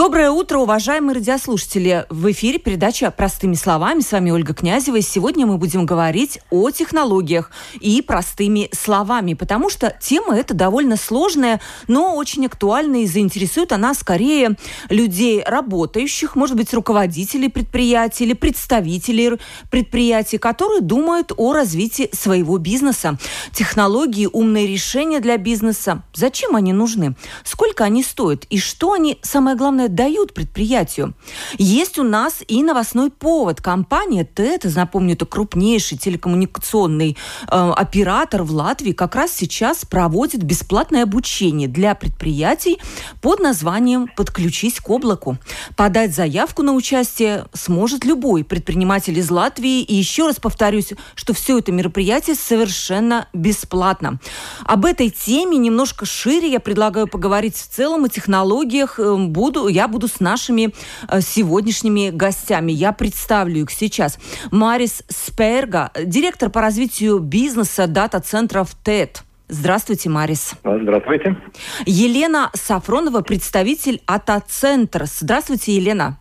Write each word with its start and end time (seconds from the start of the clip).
Доброе 0.00 0.30
утро, 0.30 0.60
уважаемые 0.60 1.16
радиослушатели! 1.16 2.06
В 2.08 2.30
эфире 2.32 2.58
передача 2.58 3.10
«Простыми 3.10 3.52
словами». 3.52 4.00
С 4.00 4.12
вами 4.12 4.30
Ольга 4.30 4.54
Князева. 4.54 4.96
И 4.96 5.02
сегодня 5.02 5.44
мы 5.44 5.58
будем 5.58 5.84
говорить 5.84 6.40
о 6.48 6.70
технологиях 6.70 7.50
и 7.80 8.00
простыми 8.00 8.70
словами, 8.72 9.34
потому 9.34 9.68
что 9.68 9.94
тема 10.00 10.38
эта 10.38 10.54
довольно 10.54 10.96
сложная, 10.96 11.60
но 11.86 12.16
очень 12.16 12.46
актуальная 12.46 13.00
и 13.02 13.06
заинтересует 13.06 13.72
она 13.72 13.92
скорее 13.92 14.56
людей 14.88 15.44
работающих, 15.44 16.34
может 16.34 16.56
быть, 16.56 16.72
руководителей 16.72 17.50
предприятий 17.50 18.24
или 18.24 18.32
представителей 18.32 19.32
предприятий, 19.70 20.38
которые 20.38 20.80
думают 20.80 21.30
о 21.36 21.52
развитии 21.52 22.08
своего 22.14 22.56
бизнеса. 22.56 23.18
Технологии, 23.52 24.26
умные 24.32 24.66
решения 24.66 25.20
для 25.20 25.36
бизнеса. 25.36 26.04
Зачем 26.14 26.56
они 26.56 26.72
нужны? 26.72 27.16
Сколько 27.44 27.84
они 27.84 28.02
стоят? 28.02 28.46
И 28.48 28.58
что 28.58 28.94
они, 28.94 29.18
самое 29.20 29.58
главное, 29.58 29.89
дают 29.94 30.34
предприятию. 30.34 31.14
Есть 31.58 31.98
у 31.98 32.02
нас 32.02 32.42
и 32.46 32.62
новостной 32.62 33.10
повод. 33.10 33.60
Компания 33.60 34.24
ТЭТ, 34.24 34.64
напомню, 34.76 35.14
это 35.14 35.26
крупнейший 35.26 35.98
телекоммуникационный 35.98 37.16
э, 37.48 37.72
оператор 37.76 38.42
в 38.42 38.52
Латвии, 38.52 38.92
как 38.92 39.14
раз 39.14 39.32
сейчас 39.32 39.84
проводит 39.84 40.42
бесплатное 40.42 41.02
обучение 41.02 41.68
для 41.68 41.94
предприятий 41.94 42.78
под 43.20 43.40
названием 43.40 44.08
«Подключись 44.16 44.80
к 44.80 44.90
облаку». 44.90 45.38
Подать 45.76 46.14
заявку 46.14 46.62
на 46.62 46.72
участие 46.72 47.46
сможет 47.52 48.04
любой 48.04 48.44
предприниматель 48.44 49.18
из 49.18 49.30
Латвии. 49.30 49.82
И 49.82 49.94
еще 49.94 50.26
раз 50.26 50.36
повторюсь, 50.36 50.92
что 51.14 51.32
все 51.34 51.58
это 51.58 51.72
мероприятие 51.72 52.36
совершенно 52.36 53.28
бесплатно. 53.32 54.18
Об 54.64 54.84
этой 54.84 55.10
теме 55.10 55.56
немножко 55.58 56.06
шире 56.06 56.50
я 56.50 56.60
предлагаю 56.60 57.06
поговорить 57.06 57.56
в 57.56 57.68
целом 57.68 58.04
о 58.04 58.08
технологиях. 58.08 58.98
Эм, 58.98 59.30
буду 59.30 59.68
я 59.68 59.79
буду 59.88 60.08
с 60.08 60.20
нашими 60.20 60.74
э, 61.08 61.20
сегодняшними 61.20 62.10
гостями. 62.10 62.72
Я 62.72 62.92
представлю 62.92 63.62
их 63.62 63.70
сейчас. 63.70 64.18
Марис 64.50 65.02
Сперга, 65.08 65.90
директор 66.04 66.50
по 66.50 66.60
развитию 66.60 67.18
бизнеса 67.18 67.86
дата-центров 67.86 68.74
ТЭТ. 68.82 69.22
Здравствуйте, 69.48 70.08
Марис. 70.08 70.52
Здравствуйте. 70.62 71.36
Елена 71.84 72.50
Сафронова, 72.54 73.20
представитель 73.22 74.00
АТА-центр. 74.06 75.06
Здравствуйте, 75.06 75.74
Елена. 75.74 76.19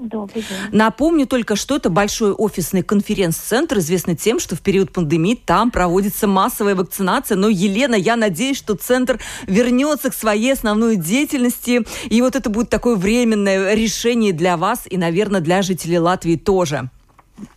Добрый 0.00 0.42
день. 0.42 0.58
Напомню 0.72 1.26
только, 1.26 1.56
что 1.56 1.76
это 1.76 1.90
большой 1.90 2.32
офисный 2.32 2.82
конференц-центр, 2.82 3.78
известный 3.78 4.16
тем, 4.16 4.40
что 4.40 4.56
в 4.56 4.62
период 4.62 4.92
пандемии 4.92 5.34
там 5.34 5.70
проводится 5.70 6.26
массовая 6.26 6.74
вакцинация. 6.74 7.36
Но, 7.36 7.50
Елена, 7.50 7.94
я 7.94 8.16
надеюсь, 8.16 8.56
что 8.56 8.76
центр 8.76 9.20
вернется 9.46 10.10
к 10.10 10.14
своей 10.14 10.54
основной 10.54 10.96
деятельности. 10.96 11.86
И 12.08 12.22
вот 12.22 12.34
это 12.34 12.48
будет 12.48 12.70
такое 12.70 12.96
временное 12.96 13.74
решение 13.74 14.32
для 14.32 14.56
вас 14.56 14.84
и, 14.88 14.96
наверное, 14.96 15.42
для 15.42 15.60
жителей 15.60 15.98
Латвии 15.98 16.36
тоже. 16.36 16.88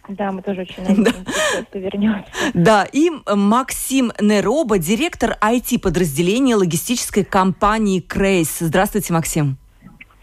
Да, 0.10 0.32
мы 0.32 0.42
тоже 0.42 0.62
очень 0.62 0.84
надеемся, 0.84 1.22
что 1.22 1.60
это 1.60 1.80
вернется. 1.80 2.32
Да, 2.54 2.88
и 2.92 3.10
Максим 3.34 4.12
Нероба, 4.20 4.80
директор 4.80 5.38
IT-подразделения 5.42 6.56
логистической 6.58 7.24
компании 7.24 8.02
Крейс. 8.02 8.58
Здравствуйте, 8.60 9.14
Максим. 9.14 9.58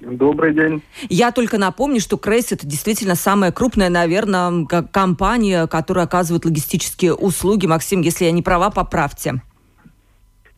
Добрый 0.00 0.54
день. 0.54 0.82
Я 1.08 1.30
только 1.30 1.58
напомню, 1.58 2.00
что 2.00 2.16
Крейс 2.16 2.52
это 2.52 2.66
действительно 2.66 3.14
самая 3.14 3.52
крупная, 3.52 3.90
наверное, 3.90 4.64
компания, 4.66 5.66
которая 5.66 6.06
оказывает 6.06 6.44
логистические 6.44 7.14
услуги. 7.14 7.66
Максим, 7.66 8.00
если 8.00 8.24
я 8.24 8.32
не 8.32 8.42
права, 8.42 8.70
поправьте. 8.70 9.42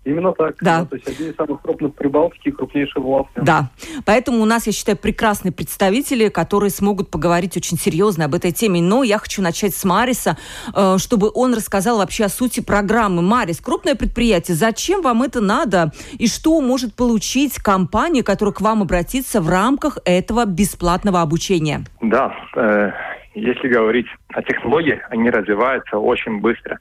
Именно 0.05 0.33
так. 0.33 0.57
Да. 0.61 0.81
Ну, 0.81 0.87
то 0.87 0.97
есть 0.97 1.09
один 1.09 1.31
из 1.31 1.37
самых 1.37 1.63
крупных 1.63 1.95
Прибалтики, 1.95 2.51
крупнейший 2.51 3.01
в 3.01 3.09
Латвии. 3.09 3.43
Да. 3.45 3.71
Поэтому 4.05 4.43
у 4.43 4.45
нас, 4.45 4.67
я 4.67 4.73
считаю, 4.73 4.99
прекрасные 4.99 5.53
представители, 5.53 6.29
которые 6.29 6.71
смогут 6.71 7.11
поговорить 7.11 7.57
очень 7.57 7.79
серьезно 7.79 8.25
об 8.25 8.35
этой 8.35 8.51
теме. 8.51 8.83
Но 8.83 9.05
я 9.05 9.19
хочу 9.19 9.43
начать 9.43 9.75
с 9.75 9.85
Мариса, 9.85 10.37
э, 10.75 10.97
чтобы 10.99 11.31
он 11.33 11.55
рассказал 11.55 11.99
вообще 11.99 12.25
о 12.25 12.29
сути 12.29 12.61
программы. 12.61 13.23
Марис, 13.23 13.61
крупное 13.61 13.95
предприятие, 13.95 14.57
зачем 14.57 15.03
вам 15.03 15.23
это 15.23 15.41
надо? 15.41 15.93
И 16.19 16.27
что 16.27 16.61
может 16.61 16.97
получить 16.97 17.57
компания, 17.59 18.25
которая 18.25 18.53
к 18.53 18.61
вам 18.61 18.83
обратится 18.83 19.41
в 19.41 19.49
рамках 19.49 19.99
этого 20.05 20.47
бесплатного 20.47 21.21
обучения? 21.21 21.85
Да. 22.01 22.35
Э, 22.57 22.91
если 23.35 23.69
говорить 23.69 24.07
о 24.35 24.43
технологиях, 24.43 25.01
они 25.11 25.31
развиваются 25.31 25.99
очень 25.99 26.41
быстро. 26.41 26.79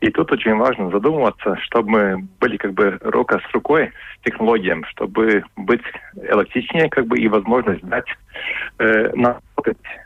И 0.00 0.10
тут 0.10 0.32
очень 0.32 0.54
важно 0.56 0.90
задумываться, 0.90 1.56
чтобы 1.62 1.90
мы 1.90 2.28
были 2.40 2.56
как 2.56 2.72
бы 2.72 2.98
рука 3.02 3.40
с 3.40 3.54
рукой 3.54 3.92
технологиям, 4.24 4.84
чтобы 4.86 5.44
быть 5.56 5.82
эластичнее 6.16 6.88
как 6.90 7.06
бы 7.06 7.18
и 7.18 7.28
возможность 7.28 7.82
дать 7.84 8.06
э, 8.78 9.12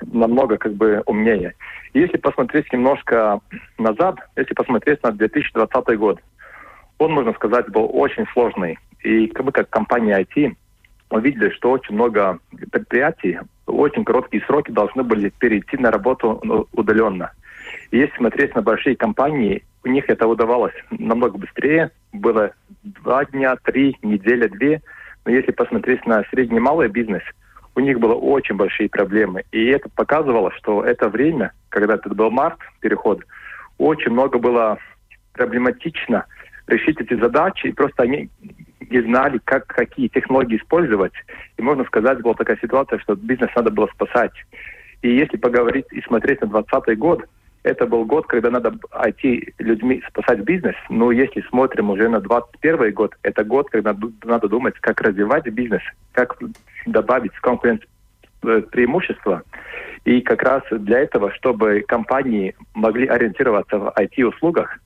намного 0.03 0.57
как 0.57 0.75
бы 0.75 1.03
умнее. 1.07 1.55
Если 1.95 2.17
посмотреть 2.19 2.73
немножко 2.73 3.41
назад, 3.79 4.17
если 4.37 4.55
посмотреть 4.55 5.03
на 5.03 5.13
2020 5.13 5.99
год, 5.99 6.21
он, 6.99 7.13
можно 7.13 7.33
сказать, 7.33 7.69
был 7.71 7.89
очень 7.93 8.27
сложный. 8.33 8.79
И 9.03 9.29
как 9.29 9.47
бы 9.47 9.53
как 9.53 9.71
компания 9.71 10.19
IT 10.21 10.55
мы 11.11 11.21
видели, 11.21 11.51
что 11.51 11.71
очень 11.71 11.95
много 11.95 12.39
предприятий 12.71 13.39
в 13.67 13.79
очень 13.79 14.05
короткие 14.05 14.45
сроки 14.45 14.71
должны 14.71 15.03
были 15.03 15.31
перейти 15.31 15.77
на 15.77 15.91
работу 15.91 16.41
ну, 16.43 16.67
удаленно. 16.73 17.33
И 17.33 17.48
если 17.91 18.17
смотреть 18.17 18.55
на 18.55 18.63
большие 18.63 18.97
компании, 18.97 19.65
у 19.85 19.89
них 19.89 20.09
это 20.09 20.27
удавалось 20.27 20.75
намного 20.91 21.39
быстрее. 21.39 21.91
Было 22.13 22.53
два 22.83 23.25
дня, 23.25 23.57
три, 23.57 23.97
неделя, 24.03 24.49
две. 24.49 24.83
Но 25.25 25.33
если 25.33 25.53
посмотреть 25.53 26.07
на 26.07 26.23
средний 26.31 26.61
малый 26.61 26.89
бизнес, 26.89 27.23
у 27.75 27.81
них 27.81 27.99
было 28.01 28.15
очень 28.15 28.57
большие 28.57 28.89
проблемы. 28.89 29.45
И 29.53 29.67
это 29.67 29.89
показывало, 29.89 30.51
что 30.53 30.83
это 30.83 31.09
время, 31.09 31.53
когда 31.69 31.95
это 31.95 32.09
был 32.11 32.31
март, 32.31 32.59
переход, 32.81 33.23
очень 33.79 34.11
много 34.11 34.39
было 34.39 34.79
проблематично 35.33 36.27
решить 36.67 37.01
эти 37.01 37.15
задачи, 37.15 37.69
и 37.69 37.73
просто 37.73 38.03
они 38.03 38.29
не 38.91 39.01
знали, 39.03 39.41
как, 39.45 39.67
какие 39.67 40.09
технологии 40.09 40.57
использовать. 40.59 41.13
И 41.57 41.63
можно 41.63 41.85
сказать, 41.85 42.21
была 42.21 42.35
такая 42.35 42.59
ситуация, 42.61 42.99
что 42.99 43.15
бизнес 43.15 43.51
надо 43.55 43.71
было 43.71 43.87
спасать. 43.95 44.33
И 45.03 45.15
если 45.15 45.37
поговорить 45.37 45.87
и 45.93 46.01
смотреть 46.03 46.41
на 46.41 46.49
2020 46.49 46.99
год, 46.99 47.25
это 47.63 47.87
был 47.87 48.05
год, 48.05 48.27
когда 48.27 48.51
надо 48.51 48.75
IT 48.93 49.55
людьми 49.59 50.03
спасать 50.09 50.41
бизнес. 50.41 50.75
Но 50.89 51.13
если 51.13 51.43
смотрим 51.49 51.91
уже 51.91 52.09
на 52.09 52.21
2021 52.21 52.95
год, 52.95 53.15
это 53.23 53.45
год, 53.45 53.69
когда 53.71 53.97
надо 54.25 54.49
думать, 54.49 54.75
как 54.81 55.01
развивать 55.01 55.47
бизнес, 55.49 55.83
как 56.13 56.39
добавить 56.87 57.33
конкуренц 57.41 57.83
э, 58.43 58.63
преимущества. 58.71 59.43
И 60.05 60.21
как 60.21 60.43
раз 60.43 60.63
для 60.71 61.01
этого, 61.01 61.33
чтобы 61.33 61.85
компании 61.87 62.55
могли 62.75 63.07
ориентироваться 63.07 63.79
в 63.79 63.93
IT-услугах, 63.99 64.79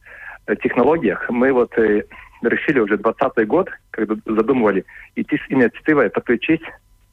э, 0.47 0.57
технологиях, 0.57 1.29
мы 1.31 1.53
вот 1.53 1.77
э, 1.79 2.05
решили 2.43 2.81
уже 2.81 2.97
2020 2.97 3.47
год, 3.47 3.71
когда 3.91 4.15
задумывали 4.27 4.85
идти 5.15 5.37
с 5.37 5.51
инициативой 5.51 6.11
подключить 6.11 6.63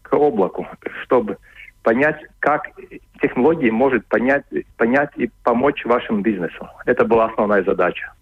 к 0.01 0.13
облаку, 0.13 0.67
чтобы 1.03 1.37
понять, 1.83 2.17
как 2.39 2.69
технологии 3.21 3.69
может 3.69 4.05
понять, 4.07 4.43
понять 4.77 5.09
и 5.15 5.29
помочь 5.43 5.85
вашему 5.85 6.21
бизнесу. 6.21 6.67
Это 6.85 7.05
была 7.05 7.25
основная 7.25 7.63
задача. 7.63 8.13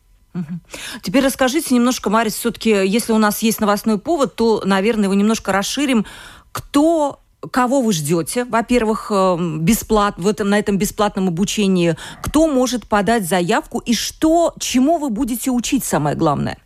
Теперь 1.02 1.26
расскажите 1.26 1.74
немножко, 1.74 2.10
Марис, 2.10 2.36
все-таки, 2.36 2.70
если 2.70 3.12
у 3.12 3.18
нас 3.18 3.42
есть 3.42 3.60
новостной 3.60 4.00
повод, 4.00 4.36
то, 4.36 4.62
наверное, 4.64 5.06
его 5.06 5.16
немножко 5.16 5.52
расширим. 5.52 6.06
Кто 6.52 7.22
кого 7.52 7.82
вы 7.82 7.94
ждете, 7.94 8.46
во-первых, 8.46 9.12
э, 9.12 9.38
бесплат, 9.60 10.16
в 10.18 10.28
этом, 10.28 10.50
на 10.50 10.60
этом 10.60 10.78
бесплатном 10.78 11.28
обучении, 11.28 11.96
кто 12.24 12.48
может 12.48 12.88
подать 12.90 13.24
заявку 13.26 13.80
и 13.80 13.94
что, 13.94 14.54
чему 14.60 14.98
вы 14.98 15.10
будете 15.10 15.52
учить, 15.52 15.84
самое 15.84 16.16
главное? 16.16 16.58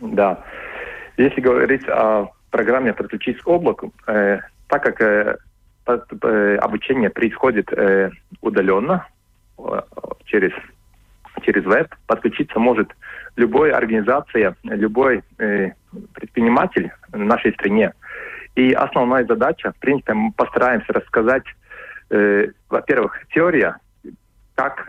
Да, 0.00 0.42
если 1.16 1.40
говорить 1.40 1.88
о 1.88 2.26
программе 2.50 2.92
«Подключить 2.92 3.40
к 3.40 3.48
облаку», 3.48 3.92
э, 4.06 4.40
так 4.66 4.82
как 4.82 5.00
Э, 5.00 5.36
обучение 5.84 7.10
происходит 7.10 7.72
э, 7.72 8.10
удаленно 8.40 9.06
э, 9.58 9.80
через 10.24 10.52
через 11.42 11.64
веб. 11.64 11.94
Подключиться 12.06 12.58
может 12.58 12.92
любая 13.36 13.74
организация, 13.74 14.54
любой 14.64 15.24
предприниматель 16.12 16.92
в 17.08 17.18
нашей 17.18 17.52
стране. 17.54 17.94
И 18.54 18.72
основная 18.72 19.24
задача, 19.24 19.72
в 19.72 19.76
принципе, 19.80 20.12
мы 20.12 20.30
постараемся 20.32 20.92
рассказать, 20.92 21.44
во-первых, 22.68 23.18
теория, 23.34 23.78
как, 24.54 24.88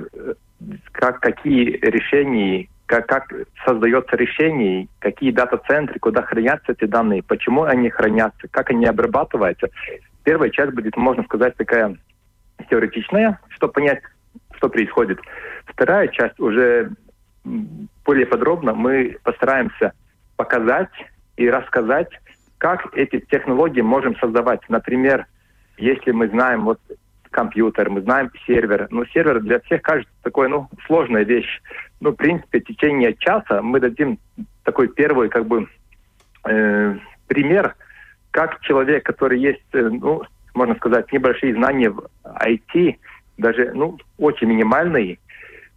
как 0.91 1.21
какие 1.21 1.77
решения 1.81 2.67
как, 2.85 3.07
как 3.07 3.33
создается 3.65 4.15
решение, 4.15 4.87
какие 4.99 5.31
дата-центры, 5.31 5.99
куда 5.99 6.21
хранятся 6.21 6.73
эти 6.73 6.85
данные, 6.85 7.23
почему 7.23 7.63
они 7.63 7.89
хранятся, 7.89 8.47
как 8.49 8.69
они 8.69 8.85
обрабатываются. 8.85 9.69
Первая 10.23 10.49
часть 10.49 10.73
будет, 10.73 10.95
можно 10.97 11.23
сказать, 11.23 11.55
такая 11.55 11.97
теоретичная, 12.69 13.39
чтобы 13.49 13.73
понять, 13.73 14.01
что 14.55 14.69
происходит. 14.69 15.19
Вторая 15.65 16.07
часть 16.07 16.39
уже 16.39 16.91
более 17.43 18.25
подробно 18.25 18.73
мы 18.73 19.17
постараемся 19.23 19.93
показать 20.37 20.91
и 21.35 21.49
рассказать, 21.49 22.09
как 22.57 22.95
эти 22.95 23.19
технологии 23.19 23.81
можем 23.81 24.15
создавать. 24.17 24.61
Например, 24.69 25.25
если 25.77 26.11
мы 26.11 26.29
знаем 26.29 26.63
вот 26.63 26.79
компьютер, 27.31 27.89
мы 27.89 28.01
знаем 28.01 28.31
сервер. 28.45 28.87
Ну, 28.91 29.05
сервер 29.07 29.41
для 29.41 29.59
всех 29.61 29.81
кажется 29.81 30.13
такой, 30.21 30.47
ну, 30.47 30.69
сложная 30.85 31.23
вещь. 31.23 31.61
Ну, 31.99 32.11
в 32.11 32.15
принципе, 32.15 32.59
в 32.59 32.65
течение 32.65 33.15
часа 33.15 33.61
мы 33.61 33.79
дадим 33.79 34.19
такой 34.63 34.87
первый, 34.87 35.29
как 35.29 35.45
бы, 35.47 35.67
э, 36.45 36.95
пример, 37.27 37.75
как 38.33 38.59
человек, 38.61 39.05
который 39.05 39.39
есть, 39.39 39.61
э, 39.73 39.89
ну, 39.89 40.23
можно 40.55 40.75
сказать, 40.75 41.11
небольшие 41.13 41.53
знания 41.53 41.91
в 41.91 42.03
IT, 42.23 42.97
даже, 43.37 43.71
ну, 43.73 43.97
очень 44.17 44.47
минимальные, 44.47 45.19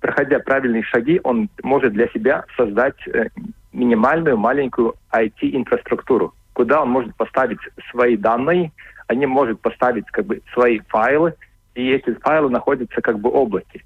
проходя 0.01 0.39
правильные 0.39 0.83
шаги, 0.83 1.21
он 1.23 1.51
может 1.63 1.93
для 1.93 2.09
себя 2.09 2.45
создать 2.57 2.97
э, 3.09 3.29
минимальную 3.75 4.39
маленькую 4.39 4.95
IT-инфраструктуру, 5.13 6.35
куда 6.55 6.83
он 6.83 6.89
может 6.89 7.15
поставить 7.17 7.59
свои 7.91 8.17
данные, 8.17 8.73
они 9.07 9.27
может 9.27 9.61
поставить 9.61 10.07
как 10.07 10.25
бы 10.25 10.41
свои 10.55 10.81
файлы, 10.89 11.35
и 11.75 11.91
эти 11.91 12.15
файлы 12.21 12.49
находятся 12.49 13.03
как 13.03 13.19
бы 13.21 13.31
в 13.31 13.37
облаке. 13.37 13.85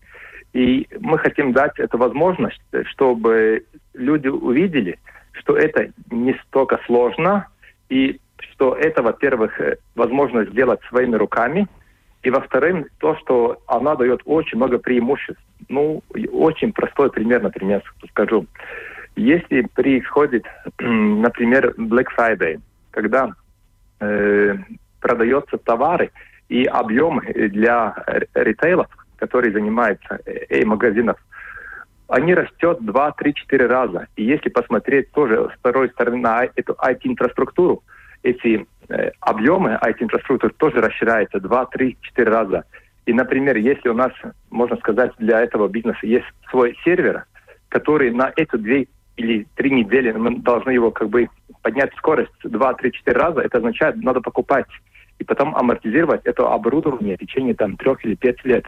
И 0.52 0.86
мы 1.00 1.18
хотим 1.18 1.52
дать 1.52 1.76
эту 1.80 1.98
возможность, 1.98 2.62
чтобы 2.84 3.64
люди 3.94 4.28
увидели, 4.28 5.00
что 5.32 5.56
это 5.56 5.90
не 6.10 6.34
столько 6.46 6.78
сложно, 6.86 7.48
и 7.88 8.20
что 8.52 8.74
это, 8.74 9.02
во-первых, 9.02 9.60
э, 9.60 9.76
возможно 9.94 10.44
сделать 10.44 10.80
своими 10.88 11.16
руками, 11.16 11.66
и 12.22 12.30
во-вторых, 12.30 12.86
то, 12.98 13.16
что 13.16 13.62
она 13.66 13.94
дает 13.94 14.20
очень 14.26 14.58
много 14.58 14.78
преимуществ. 14.78 15.40
Ну, 15.68 16.02
очень 16.32 16.72
простой 16.72 17.10
пример, 17.10 17.42
например, 17.42 17.82
скажу. 18.10 18.46
Если 19.16 19.62
происходит, 19.62 20.44
например, 20.78 21.74
Black 21.78 22.06
Friday, 22.16 22.60
когда 22.90 23.30
э, 24.00 24.56
продаются 25.00 25.56
товары 25.58 26.10
и 26.48 26.64
объем 26.64 27.20
для 27.34 27.94
ритейлов, 28.34 28.88
которые 29.16 29.52
занимаются 29.52 30.20
э, 30.26 30.64
магазинов, 30.64 31.16
они 32.08 32.34
растет 32.34 32.78
2, 32.80 33.12
3, 33.12 33.34
4 33.34 33.66
раза. 33.66 34.08
И 34.16 34.24
если 34.24 34.48
посмотреть 34.48 35.12
тоже 35.12 35.48
с 35.54 35.58
второй 35.58 35.90
стороны 35.90 36.18
на 36.18 36.44
эту 36.56 36.72
IT-инфраструктуру, 36.72 37.82
эти 38.22 38.66
э, 38.88 39.10
объемы 39.20 39.78
IT-инфраструктуры 39.82 40.52
тоже 40.56 40.80
расширяются 40.80 41.40
2, 41.40 41.66
3, 41.66 41.96
4 42.00 42.30
раза. 42.30 42.64
И, 43.06 43.12
например, 43.12 43.56
если 43.56 43.88
у 43.88 43.94
нас, 43.94 44.12
можно 44.50 44.76
сказать, 44.76 45.12
для 45.18 45.40
этого 45.40 45.68
бизнеса 45.68 46.00
есть 46.02 46.26
свой 46.50 46.76
сервер, 46.84 47.24
который 47.68 48.10
на 48.10 48.32
эти 48.36 48.56
две 48.56 48.86
или 49.16 49.46
три 49.54 49.70
недели 49.70 50.12
мы 50.12 50.36
должны 50.38 50.70
его 50.70 50.90
как 50.90 51.08
бы 51.08 51.28
поднять 51.62 51.92
скорость 51.96 52.32
2, 52.42 52.74
3, 52.74 52.92
4 52.92 53.18
раза, 53.18 53.40
это 53.40 53.58
означает, 53.58 53.96
надо 53.96 54.20
покупать 54.20 54.66
и 55.18 55.24
потом 55.24 55.54
амортизировать 55.54 56.22
это 56.24 56.50
оборудование 56.52 57.16
в 57.16 57.20
течение 57.20 57.54
там 57.54 57.76
трех 57.76 58.04
или 58.04 58.14
пять 58.14 58.42
лет. 58.44 58.64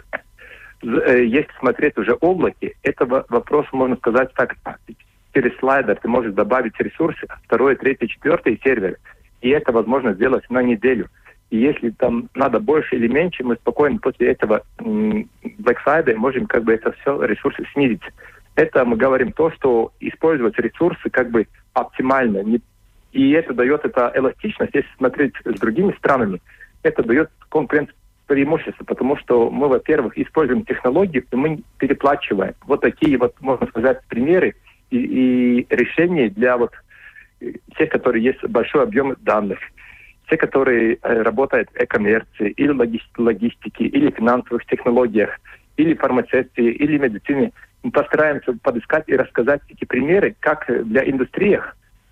Э, 0.83 1.25
если 1.25 1.51
смотреть 1.59 1.97
уже 1.97 2.13
облаки, 2.21 2.75
это 2.83 3.07
вопрос, 3.07 3.67
можно 3.73 3.97
сказать 3.97 4.33
так, 4.35 4.57
через 5.33 5.57
слайдер 5.59 5.97
ты 5.97 6.09
можешь 6.09 6.35
добавить 6.35 6.79
ресурсы, 6.79 7.27
второй, 7.45 7.77
третий, 7.77 8.09
четвертый 8.09 8.61
сервер, 8.63 8.99
и 9.43 9.51
это 9.51 9.73
возможно 9.73 10.15
сделать 10.15 10.49
на 10.49 10.63
неделю. 10.63 11.09
И 11.51 11.59
если 11.59 11.91
там 11.91 12.31
надо 12.35 12.61
больше 12.61 12.97
или 12.97 13.09
меньше, 13.09 13.45
мы 13.45 13.57
спокойно 13.57 13.99
после 13.99 14.29
этого 14.29 14.63
Black 14.79 15.77
Friday 15.85 16.15
можем 16.15 16.47
как 16.47 16.65
бы 16.65 16.73
это 16.73 16.93
все 16.93 17.23
ресурсы 17.23 17.65
снизить. 17.75 18.03
Это 18.55 18.85
мы 18.85 18.97
говорим 18.97 19.33
то, 19.33 19.51
что 19.51 19.93
использовать 20.01 20.59
ресурсы 20.59 21.11
как 21.11 21.31
бы 21.31 21.47
оптимально. 21.75 22.43
И 23.13 23.31
это 23.33 23.53
дает 23.53 23.85
это 23.85 24.11
эластичность. 24.15 24.75
Если 24.75 24.89
смотреть 24.97 25.35
с 25.45 25.61
другими 25.61 25.93
странами, 25.99 26.41
это 26.83 27.03
дает 27.03 27.31
конкуренцию 27.51 27.97
преимущество, 28.27 28.85
потому 28.85 29.19
что 29.19 29.51
мы, 29.51 29.69
во-первых, 29.69 30.17
используем 30.17 30.65
технологии, 30.65 31.23
и 31.31 31.37
мы 31.37 31.63
переплачиваем. 31.79 32.55
Вот 32.67 32.81
такие 32.81 33.19
вот, 33.19 33.35
можно 33.41 33.67
сказать, 33.67 34.01
примеры 34.09 34.55
и, 34.91 34.97
и 34.97 35.67
решения 35.69 36.31
для 36.31 36.57
вот 36.57 36.73
тех, 37.77 37.89
которые 37.91 38.25
есть 38.25 38.43
большой 38.45 38.83
объем 38.83 39.15
данных, 39.21 39.59
те, 40.29 40.37
которые 40.37 40.99
э, 41.03 41.23
работают 41.23 41.71
в 41.71 41.77
э-коммерции, 41.77 42.51
или 42.51 42.73
логистике, 43.17 43.85
или 43.85 44.11
финансовых 44.11 44.65
технологиях, 44.67 45.39
или 45.77 45.95
фармацевтии, 45.95 46.71
или 46.71 46.99
медицине, 46.99 47.53
мы 47.83 47.91
постараемся 47.91 48.53
подыскать 48.63 49.05
и 49.09 49.17
рассказать 49.17 49.61
эти 49.69 49.85
примеры, 49.85 50.37
как 50.41 50.67
для 50.87 51.09
индустрии 51.09 51.61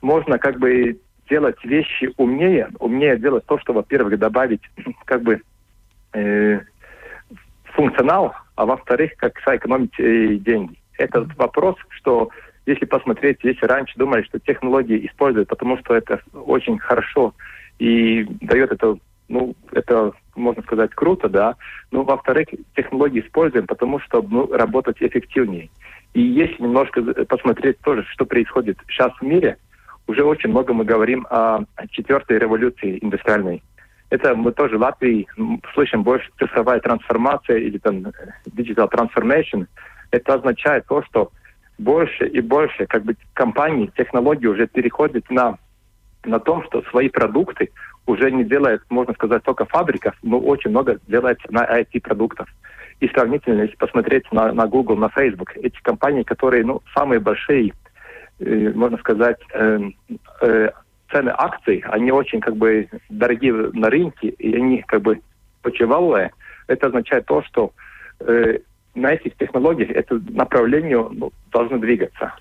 можно 0.03 0.38
как 0.38 0.59
бы 0.59 0.99
делать 1.29 1.65
вещи 1.65 2.12
умнее, 2.17 2.69
умнее 2.81 3.17
делать 3.17 3.47
то, 3.47 3.59
что, 3.59 3.73
во-первых, 3.73 4.19
добавить 4.19 4.62
как 5.05 5.23
бы 5.23 5.41
э, 6.12 6.61
функционал, 7.65 8.35
а 8.56 8.67
во-вторых, 8.67 9.12
как 9.17 9.38
сэкономить 9.41 9.99
э, 9.99 10.37
деньги. 10.37 10.77
Это 10.99 11.27
вопрос, 11.37 11.77
что 11.91 12.31
если 12.70 12.84
посмотреть, 12.84 13.38
если 13.43 13.67
раньше 13.67 13.99
думали, 13.99 14.22
что 14.22 14.38
технологии 14.38 15.06
используют, 15.06 15.49
потому 15.49 15.76
что 15.78 15.94
это 15.94 16.20
очень 16.32 16.78
хорошо 16.78 17.34
и 17.78 18.25
дает 18.40 18.70
это, 18.70 18.96
ну, 19.28 19.55
это, 19.72 20.12
можно 20.37 20.62
сказать, 20.62 20.90
круто, 20.94 21.28
да, 21.28 21.56
но, 21.90 22.05
во-вторых, 22.05 22.49
технологии 22.76 23.20
используем, 23.20 23.67
потому 23.67 23.99
что 24.00 24.22
ну, 24.22 24.46
работать 24.52 24.99
эффективнее. 25.00 25.69
И 26.14 26.20
если 26.20 26.62
немножко 26.62 27.02
посмотреть 27.25 27.78
тоже, 27.81 28.05
что 28.12 28.25
происходит 28.25 28.78
сейчас 28.88 29.12
в 29.20 29.22
мире, 29.22 29.56
уже 30.06 30.25
очень 30.25 30.50
много 30.50 30.72
мы 30.72 30.84
говорим 30.84 31.26
о 31.31 31.64
четвертой 31.90 32.38
революции 32.38 32.99
индустриальной. 33.00 33.62
Это 34.11 34.34
мы 34.34 34.52
тоже 34.52 34.76
в 34.76 34.81
Латвии 34.81 35.26
слышим 35.75 36.02
больше 36.02 36.28
цифровая 36.38 36.81
трансформация 36.81 37.58
или 37.58 37.78
там 37.78 38.06
digital 38.46 38.90
transformation. 38.90 39.67
Это 40.11 40.34
означает 40.34 40.87
то, 40.87 41.02
что 41.05 41.31
больше 41.81 42.27
и 42.27 42.41
больше 42.41 42.87
как 42.87 43.05
бы 43.05 43.17
компаний, 43.32 43.91
технологий 43.97 44.47
уже 44.47 44.67
переходят 44.67 45.29
на, 45.31 45.59
на 46.25 46.38
том, 46.38 46.62
что 46.65 46.82
свои 46.91 47.08
продукты 47.08 47.70
уже 48.06 48.31
не 48.31 48.44
делает, 48.44 48.82
можно 48.91 49.15
сказать, 49.15 49.43
только 49.43 49.65
фабриков, 49.65 50.15
но 50.22 50.39
очень 50.39 50.70
много 50.70 50.99
делается 51.08 51.46
на 51.51 51.65
IT-продуктов. 51.65 52.49
И 53.01 53.08
сравнительно, 53.08 53.63
если 53.63 53.77
посмотреть 53.77 54.31
на, 54.31 54.53
на 54.53 54.67
Google, 54.67 54.96
на 54.96 55.08
Facebook, 55.08 55.56
эти 55.56 55.81
компании, 55.82 56.22
которые 56.22 56.65
ну, 56.65 56.82
самые 56.94 57.19
большие, 57.19 57.72
э, 58.41 58.72
можно 58.75 58.99
сказать, 58.99 59.39
э, 59.55 59.81
э, 60.43 60.70
цены 61.10 61.32
акций, 61.37 61.82
они 61.89 62.13
очень 62.13 62.41
как 62.41 62.56
бы 62.56 62.89
дорогие 63.08 63.53
на 63.72 63.89
рынке, 63.89 64.29
и 64.29 64.55
они 64.55 64.82
как 64.82 65.01
бы 65.01 65.20
почевалые. 65.63 66.32
Это 66.67 66.89
означает 66.89 67.25
то, 67.25 67.43
что 67.43 67.72
э, 68.20 68.58
на 68.94 69.13
этих 69.13 69.37
технологиях 69.37 69.91
это 69.91 70.20
направление 70.31 71.09
ну, 71.11 71.32
должно 71.53 71.79
двигаться. 71.79 72.35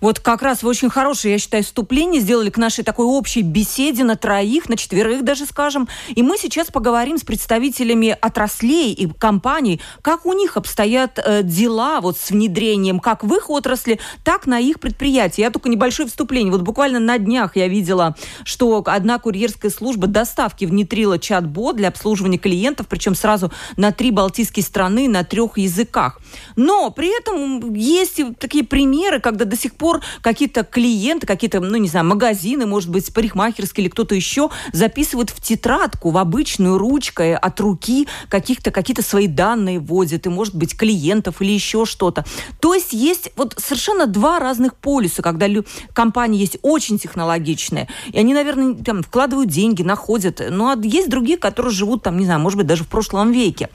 Вот 0.00 0.18
как 0.18 0.42
раз 0.42 0.62
вы 0.62 0.70
очень 0.70 0.88
хорошее, 0.88 1.32
я 1.32 1.38
считаю, 1.38 1.62
вступление 1.62 2.20
сделали 2.20 2.50
к 2.50 2.56
нашей 2.56 2.84
такой 2.84 3.04
общей 3.04 3.42
беседе 3.42 4.02
на 4.04 4.16
троих, 4.16 4.68
на 4.68 4.76
четверых 4.76 5.24
даже, 5.24 5.44
скажем. 5.44 5.88
И 6.08 6.22
мы 6.22 6.38
сейчас 6.38 6.68
поговорим 6.68 7.18
с 7.18 7.22
представителями 7.22 8.16
отраслей 8.20 8.92
и 8.92 9.06
компаний, 9.06 9.80
как 10.02 10.24
у 10.24 10.32
них 10.32 10.56
обстоят 10.56 11.18
э, 11.18 11.42
дела 11.42 12.00
вот 12.00 12.16
с 12.16 12.30
внедрением 12.30 12.98
как 12.98 13.24
в 13.24 13.34
их 13.34 13.50
отрасли, 13.50 14.00
так 14.24 14.46
на 14.46 14.58
их 14.58 14.80
предприятии. 14.80 15.42
Я 15.42 15.50
только 15.50 15.68
небольшое 15.68 16.08
вступление. 16.08 16.50
Вот 16.50 16.62
буквально 16.62 16.98
на 16.98 17.18
днях 17.18 17.56
я 17.56 17.68
видела, 17.68 18.16
что 18.44 18.82
одна 18.86 19.18
курьерская 19.18 19.70
служба 19.70 20.06
доставки 20.06 20.64
внедрила 20.64 21.18
чат-бот 21.18 21.76
для 21.76 21.88
обслуживания 21.88 22.38
клиентов, 22.38 22.86
причем 22.88 23.14
сразу 23.14 23.52
на 23.76 23.92
три 23.92 24.10
балтийские 24.10 24.64
страны, 24.64 25.08
на 25.08 25.24
трех 25.24 25.58
языках. 25.58 26.20
Но 26.56 26.90
при 26.90 27.16
этом 27.18 27.74
есть 27.74 28.20
такие 28.38 28.64
примеры, 28.64 29.20
когда 29.20 29.44
до 29.44 29.56
сих 29.56 29.74
пор 29.74 29.89
пор 29.90 30.02
какие-то 30.22 30.62
клиенты, 30.62 31.26
какие-то, 31.26 31.60
ну, 31.60 31.76
не 31.76 31.88
знаю, 31.88 32.06
магазины, 32.06 32.66
может 32.66 32.90
быть, 32.90 33.12
парикмахерские 33.12 33.84
или 33.84 33.90
кто-то 33.90 34.14
еще 34.14 34.50
записывают 34.72 35.30
в 35.30 35.40
тетрадку, 35.40 36.10
в 36.10 36.18
обычную 36.18 36.78
ручкой 36.78 37.34
от 37.34 37.60
руки 37.60 38.08
каких-то, 38.28 38.70
какие-то 38.70 39.02
свои 39.02 39.26
данные 39.26 39.78
вводят, 39.78 40.26
и, 40.26 40.28
может 40.28 40.54
быть, 40.54 40.76
клиентов 40.76 41.42
или 41.42 41.52
еще 41.52 41.84
что-то. 41.84 42.24
То 42.60 42.74
есть 42.74 42.92
есть 42.92 43.32
вот 43.36 43.54
совершенно 43.58 44.06
два 44.06 44.38
разных 44.38 44.76
полюса, 44.76 45.22
когда 45.22 45.46
компании 45.92 46.40
есть 46.40 46.58
очень 46.62 46.98
технологичные, 46.98 47.88
и 48.12 48.18
они, 48.18 48.34
наверное, 48.34 48.74
там 48.74 49.02
вкладывают 49.02 49.50
деньги, 49.50 49.82
находят. 49.82 50.40
Ну, 50.50 50.68
а 50.68 50.76
есть 50.82 51.08
другие, 51.08 51.38
которые 51.38 51.72
живут 51.72 52.02
там, 52.02 52.18
не 52.18 52.24
знаю, 52.24 52.40
может 52.40 52.56
быть, 52.56 52.66
даже 52.66 52.84
в 52.84 52.88
прошлом 52.88 53.32
веке. 53.32 53.68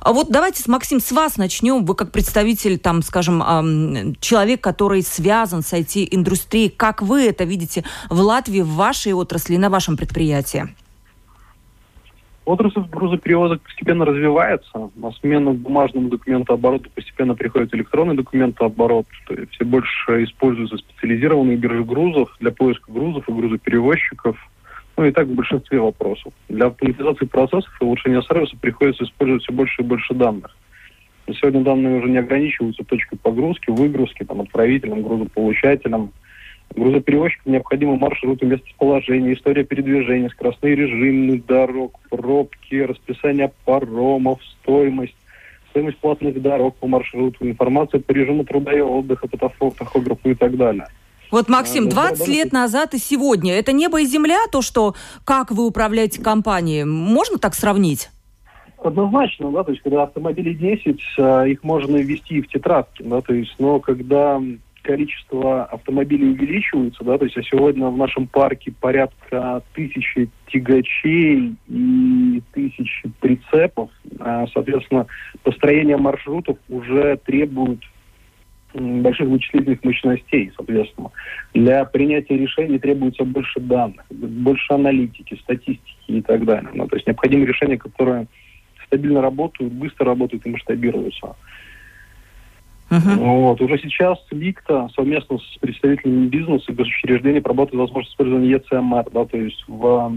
А 0.00 0.12
вот 0.12 0.30
давайте, 0.30 0.62
Максим, 0.66 1.00
с 1.00 1.12
вас 1.12 1.36
начнем. 1.36 1.84
Вы 1.84 1.94
как 1.94 2.12
представитель, 2.12 2.78
там, 2.78 3.02
скажем, 3.02 4.16
человек, 4.20 4.60
который 4.60 5.02
связан 5.02 5.59
связан 5.60 5.62
с 5.62 5.72
IT-индустрией. 5.72 6.70
Как 6.70 7.02
вы 7.02 7.26
это 7.26 7.44
видите 7.44 7.84
в 8.08 8.20
Латвии, 8.20 8.60
в 8.60 8.74
вашей 8.74 9.12
отрасли, 9.12 9.56
на 9.56 9.70
вашем 9.70 9.96
предприятии? 9.96 10.68
Отрасль 12.44 12.80
грузоперевозок 12.80 13.62
постепенно 13.62 14.04
развивается. 14.04 14.90
На 14.96 15.12
смену 15.12 15.52
бумажному 15.52 16.08
документообороту 16.08 16.90
постепенно 16.90 17.34
приходит 17.34 17.74
электронный 17.74 18.16
документооборот. 18.16 19.06
То 19.26 19.34
есть 19.34 19.52
все 19.52 19.64
больше 19.64 20.24
используются 20.24 20.78
специализированные 20.78 21.56
биржи 21.56 21.84
грузов 21.84 22.34
для 22.40 22.50
поиска 22.50 22.90
грузов 22.90 23.28
и 23.28 23.32
грузоперевозчиков. 23.32 24.36
Ну 24.96 25.04
и 25.04 25.12
так 25.12 25.28
в 25.28 25.34
большинстве 25.34 25.80
вопросов. 25.80 26.32
Для 26.48 26.66
автоматизации 26.66 27.26
процессов 27.26 27.70
и 27.80 27.84
улучшения 27.84 28.22
сервиса 28.22 28.56
приходится 28.60 29.04
использовать 29.04 29.42
все 29.42 29.52
больше 29.52 29.82
и 29.82 29.84
больше 29.84 30.14
данных. 30.14 30.56
На 31.30 31.36
сегодня 31.36 31.60
данные 31.60 31.98
уже 32.00 32.10
не 32.10 32.18
ограничиваются 32.18 32.82
точкой 32.82 33.16
погрузки, 33.16 33.70
выгрузки, 33.70 34.24
там, 34.24 34.40
отправителем, 34.40 35.04
грузополучателем. 35.04 36.10
Грузоперевозчикам 36.74 37.52
необходимы 37.52 37.96
маршруты, 37.98 38.46
местоположение, 38.46 39.34
история 39.34 39.62
передвижения, 39.62 40.28
скоростные 40.30 40.74
режимы 40.74 41.40
дорог, 41.46 42.00
пробки, 42.10 42.74
расписание 42.74 43.52
паромов, 43.64 44.40
стоимость, 44.42 45.14
стоимость 45.68 45.98
платных 45.98 46.42
дорог 46.42 46.74
по 46.78 46.88
маршруту, 46.88 47.48
информация 47.48 48.00
по 48.00 48.10
режиму 48.10 48.44
труда 48.44 48.72
и 48.72 48.80
отдыха, 48.80 49.28
по 49.28 49.70
тахографу 49.70 50.30
и 50.30 50.34
так 50.34 50.56
далее. 50.56 50.88
Вот, 51.30 51.48
Максим, 51.48 51.88
20 51.88 52.26
а, 52.26 52.30
лет 52.32 52.52
назад 52.52 52.94
и 52.94 52.98
сегодня, 52.98 53.54
это 53.54 53.72
небо 53.72 54.00
и 54.00 54.04
земля, 54.04 54.40
то, 54.50 54.62
что 54.62 54.96
как 55.24 55.52
вы 55.52 55.64
управляете 55.64 56.20
компанией, 56.20 56.82
можно 56.82 57.38
так 57.38 57.54
сравнить? 57.54 58.10
Однозначно, 58.82 59.50
да, 59.50 59.62
то 59.62 59.72
есть 59.72 59.82
когда 59.82 60.04
автомобилей 60.04 60.54
10, 60.54 61.00
а, 61.18 61.44
их 61.44 61.62
можно 61.62 61.98
ввести 61.98 62.40
в 62.40 62.48
тетрадки, 62.48 63.02
да, 63.02 63.20
то 63.20 63.34
есть, 63.34 63.54
но 63.58 63.78
когда 63.78 64.40
количество 64.82 65.64
автомобилей 65.64 66.30
увеличивается, 66.30 67.04
да, 67.04 67.18
то 67.18 67.26
есть 67.26 67.36
а 67.36 67.42
сегодня 67.42 67.88
в 67.88 67.96
нашем 67.98 68.26
парке 68.26 68.72
порядка 68.80 69.62
тысячи 69.74 70.30
тягачей 70.48 71.56
и 71.68 72.42
тысячи 72.52 73.10
прицепов, 73.20 73.90
а, 74.18 74.46
соответственно, 74.54 75.06
построение 75.42 75.98
маршрутов 75.98 76.56
уже 76.70 77.18
требует 77.26 77.80
больших 78.72 79.28
вычислительных 79.28 79.82
мощностей, 79.84 80.52
соответственно. 80.56 81.10
Для 81.52 81.84
принятия 81.84 82.36
решений 82.36 82.78
требуется 82.78 83.24
больше 83.24 83.60
данных, 83.60 84.06
больше 84.10 84.72
аналитики, 84.72 85.38
статистики 85.42 85.96
и 86.06 86.22
так 86.22 86.44
далее. 86.44 86.70
Ну, 86.72 86.86
то 86.86 86.96
есть 86.96 87.06
необходимы 87.06 87.46
решения, 87.46 87.76
которые 87.76 88.26
стабильно 88.90 89.22
работают, 89.22 89.72
быстро 89.72 90.06
работают 90.06 90.44
и 90.44 90.50
масштабируются. 90.50 91.36
Uh-huh. 92.90 93.14
Вот. 93.18 93.60
Уже 93.60 93.78
сейчас 93.78 94.18
ЛИКТА 94.32 94.90
совместно 94.96 95.38
с 95.38 95.58
представителями 95.60 96.26
бизнеса 96.26 96.72
и 96.72 96.74
госучреждений 96.74 97.40
прорабатывает 97.40 97.82
возможность 97.82 98.12
использования 98.12 98.50
ЕЦМР, 98.50 99.10
да, 99.12 99.24
то 99.26 99.36
есть 99.36 99.64
в 99.68 100.12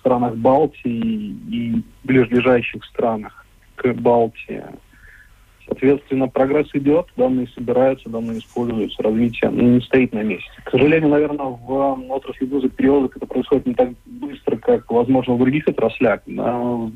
странах 0.00 0.34
Балтии 0.36 1.36
и 1.48 1.82
ближайших 2.02 2.84
странах 2.86 3.46
к 3.76 3.92
Балтии. 3.94 4.64
Соответственно, 5.64 6.26
прогресс 6.26 6.66
идет, 6.72 7.06
данные 7.16 7.46
собираются, 7.54 8.08
данные 8.08 8.38
используются, 8.38 9.00
развитие 9.00 9.52
не 9.52 9.80
стоит 9.80 10.12
на 10.12 10.24
месте. 10.24 10.50
К 10.64 10.70
сожалению, 10.70 11.08
наверное, 11.08 11.46
в 11.46 12.10
отрасли 12.10 12.46
грузоперевозок 12.46 13.16
это 13.16 13.26
происходит 13.26 13.66
не 13.66 13.74
так 13.74 13.90
быстро, 14.04 14.56
как, 14.56 14.90
возможно, 14.90 15.34
в 15.34 15.38
других 15.38 15.68
отраслях. 15.68 16.20
Но 16.26 16.90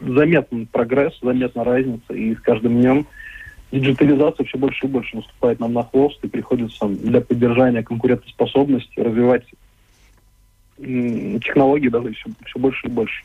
заметен 0.00 0.66
прогресс, 0.66 1.14
заметна 1.22 1.64
разница, 1.64 2.12
и 2.12 2.34
с 2.34 2.40
каждым 2.40 2.80
днем 2.80 3.06
диджитализация 3.72 4.46
все 4.46 4.58
больше 4.58 4.86
и 4.86 4.88
больше 4.88 5.16
наступает 5.16 5.60
нам 5.60 5.72
на 5.72 5.84
хвост, 5.84 6.18
и 6.22 6.28
приходится 6.28 6.86
для 6.86 7.20
поддержания 7.20 7.82
конкурентоспособности 7.82 9.00
развивать 9.00 9.44
технологии 10.78 11.88
да, 11.88 12.00
все, 12.00 12.30
все 12.46 12.58
больше 12.58 12.86
и 12.86 12.90
больше. 12.90 13.22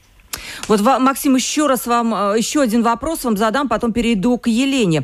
Вот, 0.68 0.82
Максим, 0.82 1.36
еще 1.36 1.68
раз 1.68 1.86
вам, 1.86 2.14
э, 2.14 2.38
еще 2.38 2.62
один 2.62 2.82
вопрос 2.82 3.24
вам 3.24 3.38
задам, 3.38 3.70
потом 3.70 3.94
перейду 3.94 4.38
к 4.38 4.48
Елене. 4.48 5.04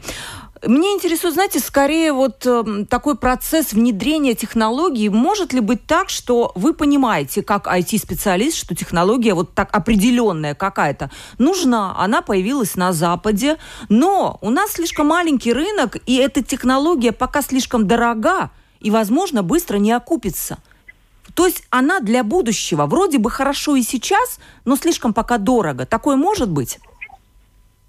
Мне 0.66 0.94
интересует, 0.94 1.36
знаете, 1.36 1.60
скорее 1.60 2.12
вот 2.12 2.46
э, 2.46 2.86
такой 2.90 3.16
процесс 3.16 3.72
внедрения 3.72 4.36
технологий. 4.36 5.08
Может 5.08 5.54
ли 5.54 5.62
быть 5.62 5.86
так, 5.86 6.10
что 6.10 6.52
вы 6.56 6.74
понимаете, 6.74 7.42
как 7.44 7.66
IT-специалист, 7.68 8.58
что 8.58 8.76
технология 8.76 9.34
вот 9.34 9.54
так 9.54 9.70
определенная 9.72 10.56
какая-то 10.56 11.12
нужна, 11.38 11.96
она 11.98 12.22
появилась 12.22 12.76
на 12.76 12.92
Западе, 12.92 13.58
но 13.88 14.38
у 14.42 14.50
нас 14.50 14.74
слишком 14.74 15.08
маленький 15.08 15.54
рынок, 15.54 15.98
и 16.06 16.18
эта 16.18 16.44
технология 16.44 17.14
пока 17.14 17.42
слишком 17.42 17.88
дорога 17.88 18.50
и, 18.82 18.92
возможно, 18.92 19.44
быстро 19.44 19.78
не 19.78 19.94
окупится. 19.94 20.58
То 21.36 21.46
есть 21.46 21.64
она 21.70 22.02
для 22.02 22.24
будущего 22.24 22.86
вроде 22.86 23.18
бы 23.18 23.32
хорошо 23.32 23.78
и 23.78 23.82
сейчас, 23.82 24.40
но 24.66 24.76
слишком 24.76 25.14
пока 25.14 25.38
дорого. 25.38 25.86
Такое 25.86 26.18
может 26.18 26.50
быть? 26.50 26.80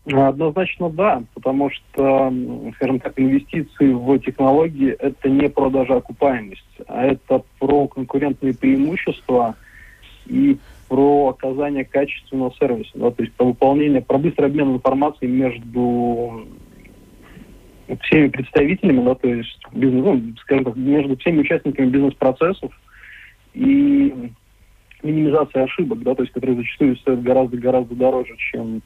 Однозначно 0.07 0.89
да, 0.89 1.23
потому 1.35 1.71
что, 1.71 2.33
скажем 2.77 3.01
так, 3.01 3.13
инвестиции 3.21 3.93
в 3.93 4.19
технологии– 4.21 4.91
это 4.99 5.29
не 5.29 5.49
про 5.49 5.69
даже 5.69 5.95
окупаемость, 5.95 6.81
а 6.89 7.05
это 7.05 7.43
про 7.59 7.87
конкурентные 7.87 8.55
преимущества 8.55 9.57
и 10.27 10.57
про 10.89 11.29
оказание 11.29 11.85
качественного 11.85 12.53
сервиса, 12.59 12.91
да, 12.95 13.11
то 13.11 13.23
есть 13.23 13.35
про 13.35 13.45
выполнение, 13.45 14.01
про 14.01 14.19
быстрый 14.19 14.47
обмен 14.47 14.75
информацией 14.75 15.31
между 15.31 16.47
всеми 18.03 18.29
представителями, 18.29 19.05
да, 19.05 19.15
то 19.15 19.29
есть 19.29 19.61
бизнес, 19.73 20.05
ну, 20.05 20.35
скажем 20.41 20.65
так, 20.65 20.77
между 20.77 21.17
всеми 21.19 21.41
участниками 21.41 21.91
бизнес-процессов 21.91 22.73
и 23.53 24.33
минимизация 25.03 25.65
ошибок, 25.65 26.03
да, 26.03 26.15
то 26.15 26.23
есть 26.23 26.33
которые 26.33 26.57
зачастую 26.57 26.97
стоят 26.97 27.23
гораздо-гораздо 27.23 27.95
дороже, 27.95 28.35
чем 28.51 28.83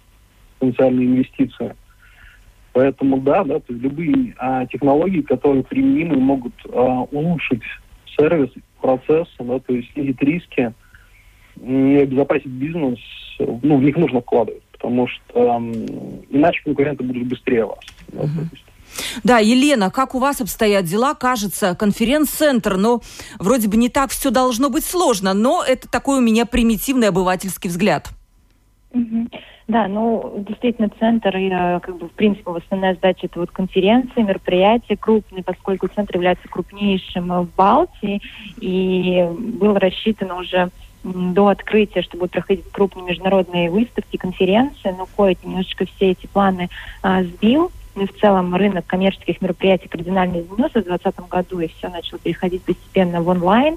потенциальные 0.65 1.07
инвестиции. 1.07 1.75
Поэтому 2.73 3.19
да, 3.19 3.45
да, 3.45 3.61
то 3.61 3.73
есть 3.73 3.83
любые 3.83 4.35
а, 4.39 4.67
технологии, 4.67 5.21
которые 5.21 5.63
применимы, 5.63 6.17
могут 6.17 6.55
а, 6.73 7.03
улучшить 7.03 7.63
сервис, 8.19 8.51
процесс, 8.81 9.29
да, 9.39 9.59
то 9.61 9.75
есть 9.75 9.93
снизить 9.93 10.21
риски 10.21 10.73
и 11.63 11.99
обезопасить 12.03 12.47
бизнес, 12.47 12.99
ну, 13.39 13.79
в 13.79 13.83
них 13.83 13.97
нужно 13.97 14.21
вкладывать, 14.21 14.63
потому 14.73 15.07
что 15.07 15.23
э, 15.35 15.59
иначе 16.31 16.63
конкуренты 16.65 17.05
будут 17.05 17.27
быстрее 17.29 17.65
вас. 17.65 17.79
Да, 18.09 18.23
uh-huh. 18.23 18.59
Да, 19.23 19.39
Елена, 19.39 19.91
как 19.91 20.15
у 20.15 20.19
вас 20.19 20.41
обстоят 20.41 20.85
дела? 20.85 21.15
Кажется, 21.15 21.75
конференц-центр, 21.77 22.77
но 22.77 23.03
вроде 23.39 23.69
бы 23.69 23.77
не 23.77 23.89
так 23.89 24.11
все 24.11 24.31
должно 24.31 24.69
быть 24.69 24.85
сложно, 24.85 25.33
но 25.33 25.65
это 25.67 25.89
такой 25.89 26.19
у 26.19 26.21
меня 26.21 26.45
примитивный 26.45 27.09
обывательский 27.09 27.71
взгляд. 27.71 28.11
Да, 29.67 29.89
ну, 29.89 30.45
действительно, 30.47 30.91
центр, 30.99 31.37
и, 31.37 31.49
э, 31.49 31.81
как 31.81 31.97
бы, 31.97 32.09
в 32.09 32.13
принципе, 32.13 32.51
основная 32.51 32.95
задача 32.95 33.27
это 33.27 33.41
вот 33.41 33.51
конференции, 33.51 34.23
мероприятия 34.23 34.97
крупные, 34.97 35.43
поскольку 35.43 35.89
центр 35.89 36.17
является 36.17 36.47
крупнейшим 36.49 37.29
в 37.29 37.49
Балтии, 37.57 38.21
и 38.61 39.27
был 39.39 39.75
рассчитан 39.75 40.33
уже 40.33 40.71
до 41.03 41.49
открытия, 41.49 42.03
что 42.03 42.17
будут 42.17 42.33
проходить 42.33 42.71
крупные 42.71 43.05
международные 43.05 43.71
выставки, 43.71 44.17
конференции, 44.17 44.95
но 44.97 45.07
кое 45.17 45.37
немножечко 45.43 45.87
все 45.97 46.13
эти 46.13 46.27
планы 46.27 46.71
а, 47.03 47.23
сбил. 47.23 47.71
Ну 47.95 48.03
и 48.03 48.07
в 48.07 48.19
целом 48.19 48.55
рынок 48.57 48.87
коммерческих 48.87 49.41
мероприятий 49.41 49.89
кардинально 49.89 50.41
изменился 50.41 50.81
в 50.81 50.85
2020 50.85 51.29
году, 51.29 51.61
и 51.61 51.69
все 51.69 51.89
начало 51.89 52.19
переходить 52.19 52.63
постепенно 52.63 53.23
в 53.23 53.29
онлайн. 53.29 53.77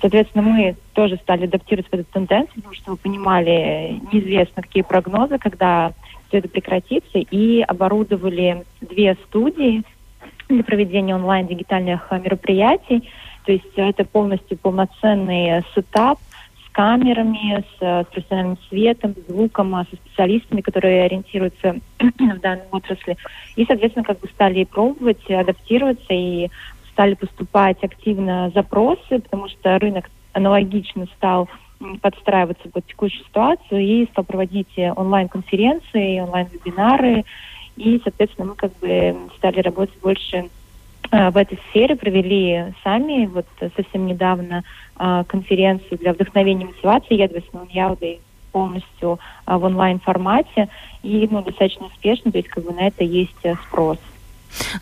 Соответственно, 0.00 0.42
мы 0.42 0.76
тоже 0.94 1.16
стали 1.16 1.44
адаптироваться 1.44 1.90
под 1.90 2.00
эту 2.00 2.12
тенденцию, 2.12 2.54
потому 2.56 2.74
что 2.74 2.90
мы 2.92 2.96
понимали, 2.96 4.00
неизвестно, 4.12 4.62
какие 4.62 4.82
прогнозы, 4.82 5.38
когда 5.38 5.92
все 6.28 6.38
это 6.38 6.48
прекратится, 6.48 7.18
и 7.18 7.60
оборудовали 7.60 8.64
две 8.80 9.14
студии 9.26 9.82
для 10.48 10.64
проведения 10.64 11.14
онлайн-дигитальных 11.14 12.10
мероприятий. 12.12 13.10
То 13.44 13.52
есть 13.52 13.72
это 13.76 14.04
полностью 14.04 14.56
полноценный 14.56 15.62
сетап 15.74 16.18
с 16.66 16.70
камерами, 16.72 17.62
с, 17.78 17.80
с 17.80 18.06
профессиональным 18.12 18.58
светом, 18.68 19.14
звуком, 19.28 19.86
со 19.90 19.96
специалистами, 19.96 20.62
которые 20.62 21.04
ориентируются 21.04 21.76
в 21.98 22.40
данной 22.40 22.64
отрасли. 22.70 23.16
И, 23.56 23.66
соответственно, 23.66 24.04
как 24.04 24.20
бы 24.20 24.28
стали 24.28 24.64
пробовать, 24.64 25.30
адаптироваться 25.30 26.14
и 26.14 26.48
стали 27.00 27.14
поступать 27.14 27.82
активно 27.82 28.50
запросы, 28.54 29.20
потому 29.20 29.48
что 29.48 29.78
рынок 29.78 30.10
аналогично 30.34 31.06
стал 31.16 31.48
подстраиваться 32.02 32.68
под 32.68 32.86
текущую 32.86 33.24
ситуацию 33.24 33.80
и 33.80 34.06
стал 34.08 34.24
проводить 34.24 34.68
онлайн-конференции, 34.76 36.20
онлайн-вебинары. 36.20 37.24
И, 37.78 37.98
соответственно, 38.04 38.48
мы 38.48 38.54
как 38.54 38.76
бы 38.80 39.16
стали 39.38 39.60
работать 39.60 39.98
больше 40.02 40.50
э, 41.10 41.30
в 41.30 41.38
этой 41.38 41.58
сфере, 41.70 41.96
провели 41.96 42.74
сами 42.84 43.24
вот 43.24 43.46
совсем 43.74 44.04
недавно 44.04 44.62
э, 44.98 45.24
конференцию 45.26 45.96
для 45.96 46.12
вдохновения 46.12 46.64
и 46.64 46.68
мотивации 46.68 47.14
Едвесна 47.14 47.62
Яуды 47.70 48.18
полностью 48.52 49.18
э, 49.46 49.56
в 49.56 49.64
онлайн-формате 49.64 50.68
и 51.02 51.26
ну, 51.30 51.40
достаточно 51.42 51.86
успешно, 51.86 52.30
то 52.30 52.36
есть 52.36 52.50
как 52.50 52.62
бы 52.62 52.74
на 52.74 52.88
это 52.88 53.04
есть 53.04 53.40
спрос. 53.68 53.96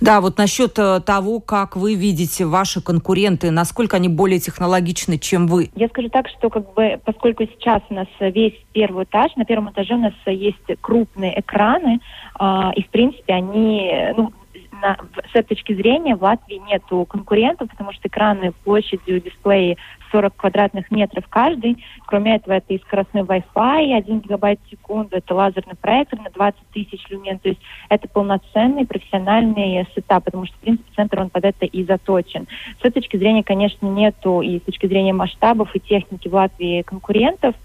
Да, 0.00 0.20
вот 0.20 0.38
насчет 0.38 0.78
э, 0.78 1.00
того, 1.00 1.40
как 1.40 1.76
вы 1.76 1.94
видите 1.94 2.44
ваши 2.46 2.80
конкуренты, 2.80 3.50
насколько 3.50 3.96
они 3.96 4.08
более 4.08 4.40
технологичны, 4.40 5.18
чем 5.18 5.46
вы? 5.46 5.70
Я 5.75 5.88
скажу 5.88 6.08
так, 6.08 6.28
что 6.28 6.50
как 6.50 6.72
бы, 6.75 7.00
поскольку 7.04 7.44
сейчас 7.44 7.82
у 7.90 7.94
нас 7.94 8.08
весь 8.20 8.54
первый 8.72 9.04
этаж, 9.04 9.34
на 9.37 9.44
первом 9.44 9.70
этаже 9.70 9.94
у 9.94 9.98
нас 9.98 10.14
есть 10.26 10.56
крупные 10.80 11.38
экраны, 11.40 12.00
э, 12.38 12.70
и 12.76 12.82
в 12.82 12.88
принципе 12.88 13.34
они, 13.34 13.92
ну, 14.16 14.32
на, 14.80 14.96
с 15.30 15.34
этой 15.34 15.56
точки 15.56 15.75
зрения 15.75 16.16
в 16.16 16.22
Латвии 16.22 16.62
нет 16.68 16.82
конкурентов, 17.08 17.68
потому 17.70 17.92
что 17.92 18.08
экраны 18.08 18.52
площадью 18.64 19.20
дисплеи 19.20 19.76
40 20.10 20.36
квадратных 20.36 20.90
метров 20.90 21.24
каждый. 21.28 21.82
Кроме 22.06 22.36
этого, 22.36 22.54
это 22.54 22.74
и 22.74 22.78
скоростной 22.78 23.22
Wi-Fi, 23.22 23.96
1 23.96 24.20
гигабайт 24.20 24.60
в 24.64 24.70
секунду, 24.70 25.16
это 25.16 25.34
лазерный 25.34 25.76
проектор 25.76 26.18
на 26.20 26.30
20 26.30 26.60
тысяч 26.72 27.04
люмен. 27.08 27.38
То 27.38 27.50
есть 27.50 27.60
это 27.88 28.08
полноценный 28.08 28.86
профессиональный 28.86 29.86
сетап, 29.94 30.24
потому 30.24 30.46
что, 30.46 30.56
в 30.56 30.60
принципе, 30.60 30.90
центр 30.94 31.20
он 31.20 31.30
под 31.30 31.44
это 31.44 31.66
и 31.66 31.84
заточен. 31.84 32.46
С 32.80 32.84
этой 32.84 33.00
точки 33.02 33.16
зрения, 33.16 33.42
конечно, 33.42 33.86
нету 33.86 34.40
и 34.40 34.58
с 34.58 34.62
точки 34.62 34.86
зрения 34.86 35.12
масштабов 35.12 35.74
и 35.74 35.80
техники 35.80 36.28
в 36.28 36.34
Латвии 36.34 36.82
конкурентов– 36.82 37.54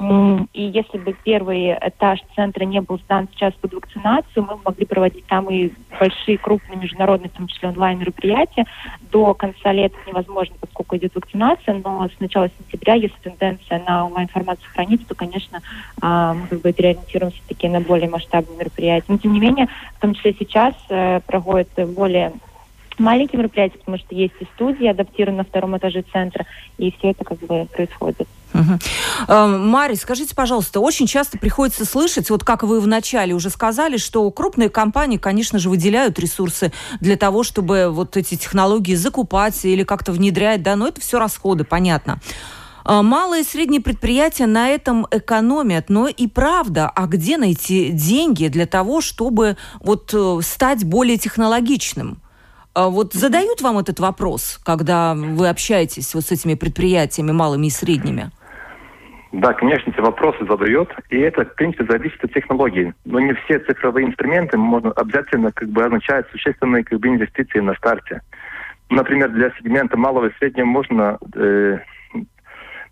и 0.00 0.62
если 0.62 0.98
бы 0.98 1.14
первый 1.24 1.72
этаж 1.72 2.20
центра 2.34 2.64
не 2.64 2.80
был 2.80 2.98
сдан 3.04 3.28
сейчас 3.32 3.52
под 3.54 3.74
вакцинацию, 3.74 4.44
мы 4.44 4.58
могли 4.64 4.86
проводить 4.86 5.26
там 5.26 5.48
и 5.50 5.70
большие, 6.00 6.38
крупные 6.38 6.78
международные, 6.78 7.28
в 7.28 7.34
том 7.34 7.46
числе 7.46 7.68
онлайн-мероприятия. 7.68 8.64
До 9.10 9.34
конца 9.34 9.70
лета 9.72 9.96
невозможно, 10.06 10.56
поскольку 10.60 10.96
идет 10.96 11.14
вакцинация, 11.14 11.80
но 11.84 12.08
с 12.08 12.20
начала 12.20 12.48
сентября, 12.48 12.94
если 12.94 13.16
тенденция 13.22 13.82
на 13.86 14.06
онлайн-формат 14.06 14.58
сохранится, 14.62 15.06
то, 15.06 15.14
конечно, 15.14 15.60
а, 16.00 16.34
мы 16.34 16.46
как 16.46 16.62
бы 16.62 16.72
переориентируемся 16.72 17.40
таки 17.46 17.68
на 17.68 17.80
более 17.80 18.08
масштабные 18.08 18.58
мероприятия. 18.58 19.06
Но, 19.08 19.18
тем 19.18 19.32
не 19.32 19.40
менее, 19.40 19.68
в 19.96 20.00
том 20.00 20.14
числе 20.14 20.34
сейчас 20.38 20.74
э, 20.88 21.20
проходят 21.26 21.68
более 21.94 22.32
маленькие 23.02 23.38
мероприятия, 23.40 23.78
потому 23.78 23.98
что 23.98 24.14
есть 24.14 24.34
и 24.40 24.46
студии, 24.54 24.86
адаптированы 24.86 25.38
на 25.38 25.44
втором 25.44 25.76
этаже 25.76 26.04
центра, 26.12 26.46
и 26.78 26.94
все 26.98 27.10
это 27.10 27.24
как 27.24 27.38
бы 27.38 27.66
происходит. 27.66 28.26
Угу. 28.54 29.38
Мария, 29.58 29.96
скажите, 29.96 30.34
пожалуйста, 30.34 30.80
очень 30.80 31.06
часто 31.06 31.38
приходится 31.38 31.84
слышать, 31.84 32.30
вот 32.30 32.44
как 32.44 32.62
вы 32.62 32.80
вначале 32.80 33.34
уже 33.34 33.50
сказали, 33.50 33.96
что 33.96 34.30
крупные 34.30 34.68
компании, 34.68 35.16
конечно 35.16 35.58
же, 35.58 35.70
выделяют 35.70 36.18
ресурсы 36.18 36.72
для 37.00 37.16
того, 37.16 37.42
чтобы 37.42 37.88
вот 37.90 38.16
эти 38.16 38.36
технологии 38.36 38.94
закупать 38.94 39.64
или 39.64 39.84
как-то 39.84 40.12
внедрять, 40.12 40.62
да, 40.62 40.76
но 40.76 40.88
это 40.88 41.00
все 41.00 41.18
расходы, 41.18 41.64
понятно. 41.64 42.20
А, 42.84 43.02
малые 43.02 43.42
и 43.42 43.46
средние 43.46 43.80
предприятия 43.80 44.46
на 44.46 44.68
этом 44.68 45.06
экономят, 45.10 45.88
но 45.88 46.08
и 46.08 46.26
правда, 46.26 46.90
а 46.94 47.06
где 47.06 47.38
найти 47.38 47.90
деньги 47.90 48.48
для 48.48 48.66
того, 48.66 49.00
чтобы 49.00 49.56
вот 49.80 50.12
э, 50.12 50.40
стать 50.42 50.84
более 50.84 51.16
технологичным? 51.16 52.18
А 52.74 52.88
вот 52.88 53.12
задают 53.12 53.60
вам 53.60 53.78
этот 53.78 54.00
вопрос, 54.00 54.58
когда 54.64 55.14
вы 55.14 55.48
общаетесь 55.48 56.14
вот 56.14 56.24
с 56.24 56.32
этими 56.32 56.54
предприятиями 56.54 57.32
малыми 57.32 57.66
и 57.66 57.70
средними? 57.70 58.30
Да, 59.32 59.52
конечно, 59.54 59.90
эти 59.90 60.00
вопросы 60.00 60.44
задает, 60.46 60.90
и 61.08 61.18
это, 61.18 61.44
в 61.44 61.54
принципе, 61.54 61.84
зависит 61.84 62.22
от 62.22 62.32
технологии. 62.32 62.94
Но 63.04 63.18
не 63.18 63.32
все 63.34 63.58
цифровые 63.60 64.06
инструменты 64.06 64.58
можно 64.58 64.90
обязательно 64.92 65.52
как 65.52 65.68
бы 65.68 65.84
означают 65.84 66.28
существенные 66.30 66.84
как 66.84 66.98
бы 67.00 67.08
инвестиции 67.08 67.60
на 67.60 67.74
старте. 67.74 68.20
Например, 68.90 69.30
для 69.30 69.50
сегмента 69.58 69.96
малого 69.96 70.26
и 70.26 70.34
среднего 70.38 70.66
можно 70.66 71.18
э, 71.34 71.78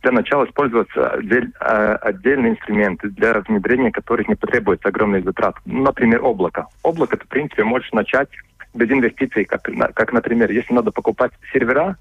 для 0.03 0.13
начала 0.13 0.47
использоваться 0.47 1.11
отдель, 1.11 1.53
э, 1.61 1.95
отдельные 2.01 2.53
инструменты, 2.53 3.11
для 3.11 3.41
внедрения 3.41 3.91
которых 3.91 4.29
не 4.29 4.35
потребуется 4.35 4.89
огромных 4.89 5.25
затрат. 5.25 5.57
Например, 5.67 6.25
облако. 6.25 6.69
Облако, 6.83 7.19
ты, 7.19 7.25
в 7.27 7.29
принципе, 7.29 7.65
можешь 7.65 7.93
начать 7.93 8.31
без 8.75 8.91
инвестиций, 8.91 9.45
как, 9.45 9.69
как 9.95 10.13
например, 10.13 10.51
если 10.51 10.73
надо 10.73 10.91
покупать 10.91 11.33
сервера, 11.53 11.97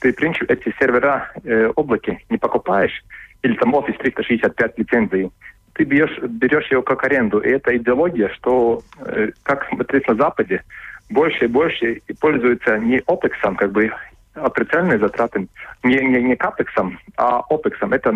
ты, 0.00 0.12
в 0.12 0.16
принципе, 0.16 0.52
эти 0.52 0.74
сервера 0.78 1.32
э, 1.44 1.70
облаки 1.76 2.18
не 2.30 2.38
покупаешь, 2.38 3.04
или 3.42 3.54
там 3.56 3.74
Office 3.74 3.98
365 3.98 4.78
лицензии, 4.78 5.30
ты 5.74 5.84
берешь, 5.84 6.18
берешь 6.22 6.70
его 6.70 6.82
как 6.82 7.04
аренду. 7.04 7.38
И 7.40 7.48
это 7.48 7.76
идеология, 7.76 8.28
что, 8.30 8.82
э, 9.00 9.30
как 9.42 9.68
смотреть 9.68 10.08
на 10.08 10.14
Западе, 10.14 10.62
больше 11.10 11.44
и 11.44 11.48
больше 11.48 12.02
и 12.06 12.12
пользуются 12.14 12.78
не 12.78 12.98
OPEX, 12.98 13.56
как 13.56 13.72
бы 13.72 13.90
операционные 14.34 14.98
затраты, 14.98 15.46
не, 15.82 15.96
не, 15.96 16.22
не 16.22 16.36
капексом, 16.36 16.98
а 17.16 17.40
опексом. 17.40 17.92
Это 17.92 18.10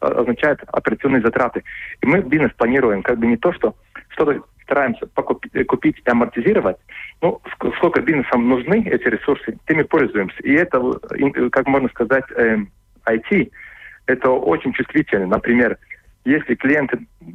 означает 0.00 0.60
операционные 0.68 1.22
затраты. 1.22 1.64
И 2.00 2.06
мы 2.06 2.20
бизнес 2.20 2.52
планируем 2.52 3.02
как 3.02 3.18
бы 3.18 3.26
не 3.26 3.36
то, 3.36 3.52
что 3.52 3.74
что-то 4.08 4.40
стараемся 4.64 5.06
покупить, 5.06 5.66
купить 5.66 5.96
и 6.04 6.10
амортизировать. 6.10 6.76
Ну, 7.22 7.40
сколько 7.76 8.00
бизнесам 8.00 8.48
нужны 8.48 8.86
эти 8.86 9.04
ресурсы, 9.04 9.56
теми 9.66 9.82
пользуемся. 9.82 10.36
И 10.42 10.52
это, 10.52 10.80
как 11.50 11.66
можно 11.66 11.88
сказать, 11.88 12.24
IT, 12.30 13.30
эм, 13.30 13.50
это 14.06 14.30
очень 14.30 14.72
чувствительно. 14.72 15.26
Например, 15.26 15.78
если 16.24 16.54
клиент 16.54 16.90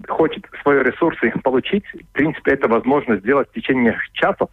хочет 0.08 0.46
свои 0.62 0.84
ресурсы 0.84 1.32
получить, 1.44 1.86
в 1.94 2.14
принципе, 2.14 2.52
это 2.52 2.68
возможно 2.68 3.18
сделать 3.18 3.50
в 3.50 3.54
течение 3.54 3.98
часов, 4.14 4.50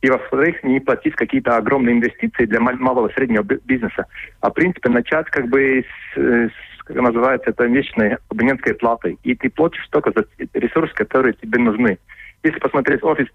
и, 0.00 0.10
во-вторых, 0.10 0.62
не 0.62 0.80
платить 0.80 1.14
какие-то 1.14 1.56
огромные 1.56 1.94
инвестиции 1.96 2.44
для 2.44 2.60
малого 2.60 3.08
и 3.08 3.14
среднего 3.14 3.42
бизнеса, 3.42 4.06
а, 4.40 4.50
в 4.50 4.52
принципе, 4.52 4.90
начать 4.90 5.26
как 5.30 5.48
бы 5.48 5.82
с, 6.14 6.18
с 6.18 6.73
как 6.84 6.96
называется, 6.96 7.50
это 7.50 7.64
вечной 7.64 8.18
абонентской 8.28 8.74
платой. 8.74 9.18
И 9.22 9.34
ты 9.34 9.50
платишь 9.50 9.86
только 9.88 10.12
за 10.12 10.26
ресурсы, 10.54 10.94
которые 10.94 11.32
тебе 11.34 11.58
нужны. 11.58 11.98
Если 12.42 12.58
посмотреть 12.58 13.00
Office 13.00 13.30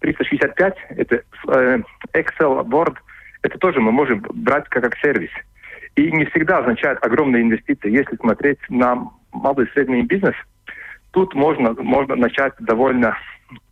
365, 0.00 0.74
э, 0.88 0.94
это 0.96 1.22
э, 1.48 1.78
Excel, 2.14 2.64
Word, 2.66 2.96
это 3.42 3.58
тоже 3.58 3.80
мы 3.80 3.92
можем 3.92 4.24
брать 4.32 4.68
как, 4.68 4.82
как 4.82 4.96
сервис. 4.98 5.30
И 5.94 6.10
не 6.10 6.24
всегда 6.26 6.58
означает 6.58 7.04
огромные 7.04 7.42
инвестиции. 7.42 7.90
Если 7.90 8.16
смотреть 8.16 8.58
на 8.70 9.10
малый 9.32 9.66
и 9.66 9.70
средний 9.72 10.02
бизнес, 10.02 10.34
тут 11.10 11.34
можно, 11.34 11.74
можно 11.74 12.16
начать 12.16 12.54
довольно 12.60 13.16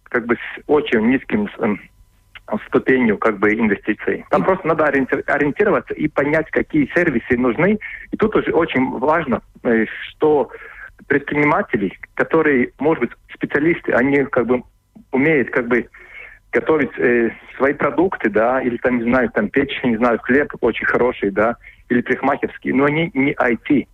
как 0.05 0.27
бы 0.27 0.37
с 0.37 0.63
очень 0.67 1.01
низким 1.09 1.49
эм, 1.59 1.81
ступенью 2.66 3.18
как 3.18 3.38
бы 3.38 3.52
инвестиций. 3.52 4.24
Там 4.30 4.44
просто 4.44 4.66
надо 4.66 4.85
ориентироваться 4.85 5.94
и 5.94 6.09
понять, 6.09 6.50
какие 6.50 6.90
сервисы 6.94 7.37
нужны. 7.37 7.78
И 8.11 8.16
тут 8.16 8.37
уже 8.37 8.52
очень 8.52 8.90
важно, 8.98 9.42
э, 9.62 9.87
что 10.09 10.50
предприниматели, 11.07 11.92
которые, 12.14 12.72
может 12.78 13.00
быть, 13.00 13.11
специалисты, 13.35 13.92
они 13.92 14.24
как 14.24 14.46
бы 14.46 14.62
умеют 15.12 15.50
как 15.50 15.68
бы 15.68 15.88
готовить 16.52 16.96
э, 16.98 17.30
свои 17.57 17.72
продукты, 17.72 18.30
да, 18.30 18.62
или 18.62 18.76
там, 18.76 18.98
не 18.98 19.04
знаю, 19.04 19.30
там 19.30 19.48
печь, 19.48 19.80
не 19.83 19.96
знаю, 19.96 20.18
хлеб 20.22 20.52
очень 20.61 20.87
хороший, 20.87 21.30
да, 21.30 21.57
или 21.88 22.00
прихмахерский, 22.00 22.72
но 22.72 22.85
они 22.85 23.11
не 23.14 23.33
IT. 23.33 23.88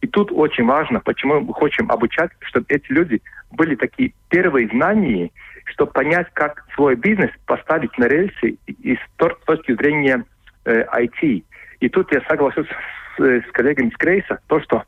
И 0.00 0.06
тут 0.06 0.32
очень 0.32 0.64
важно, 0.64 1.00
почему 1.00 1.40
мы 1.40 1.54
хотим 1.54 1.90
обучать, 1.90 2.30
чтобы 2.40 2.66
эти 2.68 2.90
люди 2.90 3.22
были 3.52 3.74
такие 3.74 4.12
первые 4.28 4.68
знания, 4.68 5.30
чтобы 5.70 5.92
понять, 5.92 6.28
как 6.32 6.64
свой 6.74 6.94
бизнес 6.96 7.30
поставить 7.46 7.96
на 7.98 8.06
рельсы 8.06 8.56
и 8.66 8.96
с 8.96 9.44
точки 9.44 9.72
зрения 9.74 10.24
э, 10.64 10.84
IT. 10.84 11.44
И 11.80 11.88
тут 11.88 12.12
я 12.12 12.20
соглашусь 12.28 12.68
с, 13.16 13.20
с 13.20 13.52
коллегами 13.52 13.90
с 13.90 13.96
Крейса, 13.96 14.38
то, 14.48 14.60
что 14.60 14.84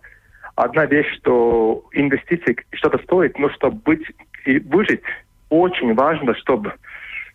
одна 0.56 0.86
вещь, 0.86 1.10
что 1.18 1.84
инвестиции 1.92 2.56
что-то 2.72 2.98
стоит, 3.04 3.38
но 3.38 3.50
чтобы 3.50 3.78
быть 3.78 4.02
и 4.44 4.58
выжить, 4.58 5.02
очень 5.48 5.94
важно, 5.94 6.34
чтобы, 6.36 6.74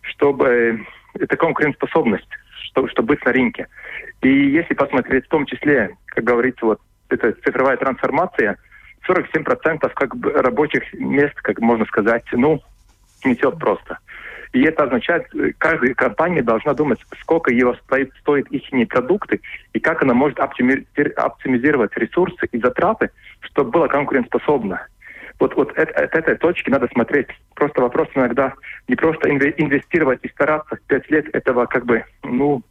чтобы 0.02 0.46
э, 0.46 0.78
это 1.20 1.36
конкурентоспособность, 1.36 2.28
чтобы, 2.70 2.88
чтобы 2.90 3.08
быть 3.08 3.24
на 3.24 3.32
рынке. 3.32 3.66
И 4.22 4.28
если 4.28 4.74
посмотреть 4.74 5.26
в 5.26 5.30
том 5.30 5.46
числе, 5.46 5.96
как 6.06 6.24
говорится, 6.24 6.66
вот 6.66 6.80
эта 7.08 7.32
цифровая 7.32 7.76
трансформация, 7.76 8.58
47% 9.08 9.88
как 9.94 10.16
бы 10.16 10.32
рабочих 10.32 10.92
мест, 10.94 11.34
как 11.36 11.60
можно 11.60 11.86
сказать, 11.86 12.24
ну, 12.32 12.60
несет 13.24 13.58
просто. 13.58 13.98
И 14.52 14.62
это 14.62 14.84
означает, 14.84 15.26
каждая 15.58 15.94
компания 15.94 16.42
должна 16.42 16.72
думать, 16.72 16.98
сколько 17.20 17.52
его 17.52 17.74
стоит, 17.84 18.10
стоит 18.20 18.46
их 18.48 18.88
продукты 18.88 19.40
и 19.74 19.80
как 19.80 20.02
она 20.02 20.14
может 20.14 20.38
оптимизировать 20.38 21.96
ресурсы 21.96 22.46
и 22.50 22.58
затраты, 22.58 23.10
чтобы 23.40 23.70
было 23.70 23.88
конкурентоспособно. 23.88 24.86
Вот, 25.38 25.54
вот 25.54 25.76
от, 25.78 25.90
от 25.90 26.14
этой 26.14 26.36
точки 26.36 26.70
надо 26.70 26.88
смотреть. 26.92 27.28
Просто 27.54 27.82
вопрос 27.82 28.08
иногда 28.14 28.54
не 28.88 28.96
просто 28.96 29.30
инвестировать 29.30 30.20
и 30.22 30.28
стараться 30.30 30.78
пять 30.86 31.08
лет 31.10 31.26
этого 31.34 31.66
как 31.66 31.84
бы, 31.84 32.04
ну, 32.24 32.62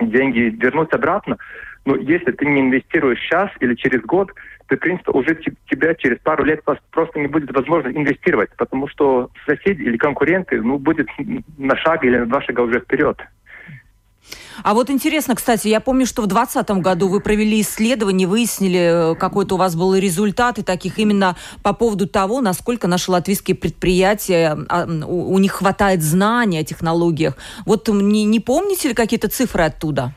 деньги 0.00 0.54
вернуть 0.60 0.92
обратно, 0.92 1.38
но 1.84 1.96
если 1.96 2.32
ты 2.32 2.46
не 2.46 2.60
инвестируешь 2.60 3.20
сейчас 3.20 3.50
или 3.60 3.74
через 3.74 4.02
год, 4.02 4.30
то, 4.68 4.76
в 4.76 4.78
принципе, 4.78 5.10
уже 5.10 5.38
тебя 5.70 5.94
через 5.94 6.18
пару 6.18 6.44
лет 6.44 6.62
просто 6.90 7.18
не 7.18 7.26
будет 7.26 7.52
возможно 7.52 7.88
инвестировать, 7.88 8.50
потому 8.56 8.88
что 8.88 9.30
соседи 9.46 9.82
или 9.82 9.96
конкуренты, 9.96 10.60
ну, 10.62 10.78
будет 10.78 11.08
на 11.58 11.76
шаг 11.76 12.04
или 12.04 12.18
на 12.18 12.26
два 12.26 12.40
шага 12.42 12.60
уже 12.60 12.80
вперед. 12.80 13.20
А 14.62 14.74
вот 14.74 14.90
интересно, 14.90 15.34
кстати, 15.34 15.68
я 15.68 15.80
помню, 15.80 16.06
что 16.06 16.22
в 16.22 16.26
2020 16.26 16.82
году 16.82 17.08
вы 17.08 17.20
провели 17.20 17.60
исследование, 17.60 18.28
выяснили, 18.28 19.12
э, 19.12 19.14
какой-то 19.16 19.56
у 19.56 19.58
вас 19.58 19.74
был 19.74 19.96
результат, 19.96 20.58
и 20.58 20.62
таких 20.62 20.98
именно 20.98 21.36
по 21.62 21.72
поводу 21.72 22.06
того, 22.06 22.40
насколько 22.40 22.86
наши 22.86 23.10
латвийские 23.10 23.56
предприятия, 23.56 24.56
а, 24.68 24.86
у, 24.86 25.34
у 25.34 25.38
них 25.38 25.52
хватает 25.52 26.02
знаний 26.02 26.58
о 26.58 26.64
технологиях. 26.64 27.36
Вот 27.66 27.88
не, 27.88 28.24
не 28.24 28.40
помните 28.40 28.88
ли 28.88 28.94
какие-то 28.94 29.28
цифры 29.28 29.64
оттуда? 29.64 30.14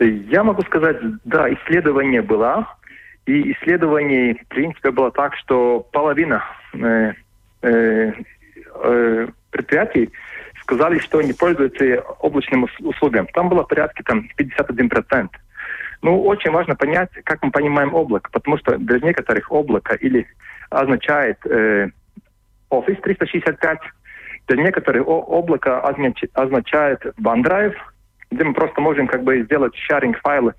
Я 0.00 0.42
могу 0.44 0.62
сказать, 0.62 0.96
да, 1.24 1.52
исследование 1.52 2.22
было, 2.22 2.66
и 3.26 3.52
исследование, 3.52 4.34
в 4.34 4.48
принципе, 4.48 4.90
было 4.90 5.10
так, 5.10 5.36
что 5.36 5.86
половина 5.92 6.42
э, 6.72 7.12
э, 7.62 8.12
э, 8.82 9.28
предприятий 9.50 10.10
сказали, 10.62 10.98
что 11.00 11.18
они 11.18 11.34
пользуются 11.34 12.00
облачным 12.20 12.66
услугами. 12.80 13.28
Там 13.34 13.50
было 13.50 13.62
порядка 13.62 14.02
там, 14.04 14.26
51%. 14.38 15.28
Ну, 16.02 16.22
очень 16.22 16.50
важно 16.50 16.74
понять, 16.76 17.10
как 17.24 17.42
мы 17.42 17.50
понимаем 17.50 17.92
облако, 17.94 18.30
потому 18.32 18.56
что 18.56 18.78
для 18.78 19.00
некоторых 19.00 19.52
облако 19.52 19.94
или 19.96 20.26
означает 20.70 21.38
э, 21.44 21.90
Office 22.70 23.00
365, 23.02 23.78
для 24.48 24.62
некоторых 24.62 25.06
облако 25.06 25.80
означает 25.80 27.04
OneDrive, 27.20 27.74
где 28.30 28.44
мы 28.44 28.54
просто 28.54 28.80
можем 28.80 29.06
как 29.06 29.22
бы 29.22 29.42
сделать 29.42 29.74
sharing 29.90 30.14
файлы. 30.22 30.54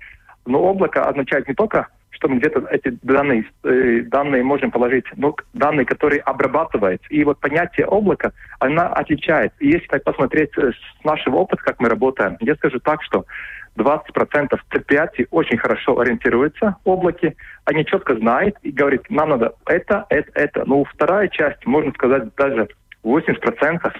Но 0.46 0.60
облако 0.62 1.04
означает 1.04 1.48
не 1.48 1.54
только 1.54 1.88
что 2.22 2.28
мы 2.28 2.36
где-то 2.36 2.68
эти 2.70 2.96
данные, 3.02 3.44
э, 3.64 4.02
данные 4.02 4.44
можем 4.44 4.70
положить, 4.70 5.06
ну, 5.16 5.34
данные, 5.54 5.84
которые 5.84 6.20
обрабатываются. 6.20 7.06
И 7.08 7.24
вот 7.24 7.40
понятие 7.40 7.86
облака, 7.86 8.32
она 8.60 8.86
отличается. 8.86 9.56
И 9.58 9.68
если 9.68 9.86
так 9.88 10.04
посмотреть 10.04 10.50
э, 10.56 10.70
с 10.70 11.04
нашего 11.04 11.36
опыта, 11.38 11.62
как 11.64 11.80
мы 11.80 11.88
работаем, 11.88 12.36
я 12.40 12.54
скажу 12.54 12.78
так, 12.78 13.02
что 13.02 13.24
20% 13.76 14.56
предприятий 14.68 15.26
очень 15.30 15.56
хорошо 15.56 15.98
ориентируются 15.98 16.76
в 16.84 16.90
облаке, 16.90 17.34
они 17.64 17.84
четко 17.84 18.14
знают 18.14 18.56
и 18.62 18.70
говорят, 18.70 19.08
нам 19.10 19.30
надо 19.30 19.54
это, 19.66 20.06
это, 20.10 20.30
это. 20.34 20.64
Но 20.64 20.84
вторая 20.84 21.28
часть, 21.28 21.66
можно 21.66 21.90
сказать, 21.92 22.34
даже 22.36 22.68
80%, 23.02 23.92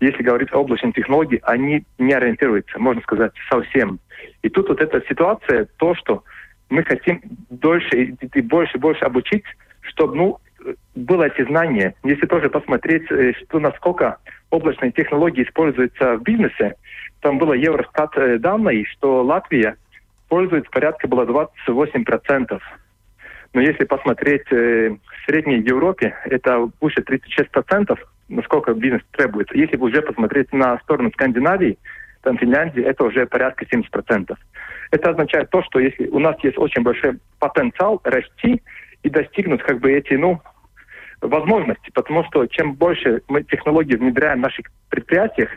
если 0.00 0.22
говорить 0.22 0.52
о 0.52 0.58
облачной 0.58 0.92
технологии, 0.92 1.40
они 1.42 1.84
не 1.98 2.12
ориентируются, 2.12 2.78
можно 2.78 3.02
сказать, 3.02 3.32
совсем. 3.50 3.98
И 4.42 4.48
тут 4.48 4.68
вот 4.68 4.80
эта 4.80 5.02
ситуация, 5.08 5.68
то, 5.76 5.94
что 5.94 6.24
мы 6.70 6.84
хотим 6.84 7.20
дольше 7.50 8.16
и 8.34 8.40
больше 8.42 8.76
и 8.76 8.80
больше 8.80 9.04
обучить, 9.04 9.44
чтобы 9.80 10.16
ну, 10.16 10.38
было 10.94 11.24
эти 11.24 11.44
знания. 11.44 11.94
Если 12.04 12.26
тоже 12.26 12.50
посмотреть, 12.50 13.10
э, 13.10 13.32
что 13.44 13.58
насколько 13.58 14.18
облачные 14.50 14.92
технологии 14.92 15.44
используются 15.44 16.16
в 16.16 16.22
бизнесе, 16.22 16.74
там 17.20 17.38
было 17.38 17.52
Евростат 17.54 18.16
э, 18.16 18.38
данные, 18.38 18.84
что 18.84 19.22
Латвия 19.22 19.76
пользуется 20.28 20.70
порядка 20.70 21.08
было 21.08 21.24
28%. 21.24 22.60
Но 23.54 23.60
если 23.60 23.84
посмотреть 23.84 24.50
э, 24.50 24.90
в 24.90 25.26
Средней 25.26 25.60
Европе, 25.60 26.14
это 26.24 26.70
выше 26.80 27.00
36%, 27.00 27.98
насколько 28.28 28.74
бизнес 28.74 29.02
требуется. 29.12 29.56
Если 29.56 29.76
уже 29.76 30.02
посмотреть 30.02 30.52
на 30.52 30.78
сторону 30.80 31.10
Скандинавии, 31.12 31.78
там 32.22 32.36
Финляндии, 32.38 32.82
это 32.82 33.04
уже 33.04 33.26
порядка 33.26 33.64
70%. 33.64 34.34
Это 34.90 35.10
означает 35.10 35.50
то, 35.50 35.62
что 35.62 35.78
если 35.78 36.08
у 36.08 36.18
нас 36.18 36.36
есть 36.42 36.58
очень 36.58 36.82
большой 36.82 37.18
потенциал 37.38 38.00
расти 38.04 38.62
и 39.02 39.10
достигнуть 39.10 39.62
как 39.62 39.80
бы 39.80 39.92
эти, 39.92 40.14
ну, 40.14 40.40
возможности, 41.20 41.90
потому 41.94 42.24
что 42.24 42.46
чем 42.46 42.74
больше 42.74 43.22
мы 43.28 43.42
технологий 43.42 43.96
внедряем 43.96 44.38
в 44.38 44.42
наших 44.42 44.66
предприятиях, 44.88 45.50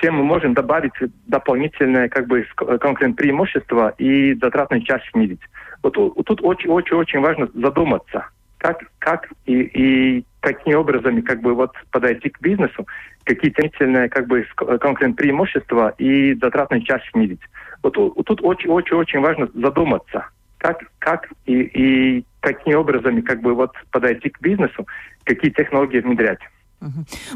тем 0.00 0.14
мы 0.14 0.24
можем 0.24 0.54
добавить 0.54 0.92
дополнительное 1.26 2.08
как 2.08 2.26
бы 2.26 2.46
конкурентное 2.56 3.14
преимущество 3.14 3.94
и 3.98 4.34
затратную 4.34 4.82
часть 4.82 5.04
снизить. 5.10 5.40
Вот 5.82 5.94
тут 5.94 6.40
очень-очень-очень 6.42 7.20
важно 7.20 7.48
задуматься, 7.54 8.28
как, 8.58 8.84
как 8.98 9.28
и, 9.46 9.60
и 9.60 10.24
какими 10.40 10.74
образами 10.74 11.20
как 11.20 11.40
бы 11.40 11.54
вот 11.54 11.72
подойти 11.90 12.30
к 12.30 12.40
бизнесу, 12.40 12.86
какие 13.24 13.50
дополнительные 13.50 14.08
как 14.08 14.26
бы 14.26 14.46
конкурентные 14.56 15.14
преимущества 15.14 15.94
и 15.98 16.34
затратную 16.34 16.82
часть 16.82 17.04
снизить. 17.12 17.40
Вот 17.82 17.94
тут 17.94 18.40
очень-очень-очень 18.42 19.20
важно 19.20 19.48
задуматься, 19.54 20.28
как, 20.58 20.78
как 20.98 21.28
и, 21.46 21.60
и 21.60 22.24
какими 22.40 22.74
образами 22.74 23.20
как 23.20 23.40
бы 23.40 23.54
вот 23.54 23.72
подойти 23.90 24.30
к 24.30 24.40
бизнесу, 24.40 24.86
какие 25.24 25.50
технологии 25.50 26.00
внедрять. 26.00 26.40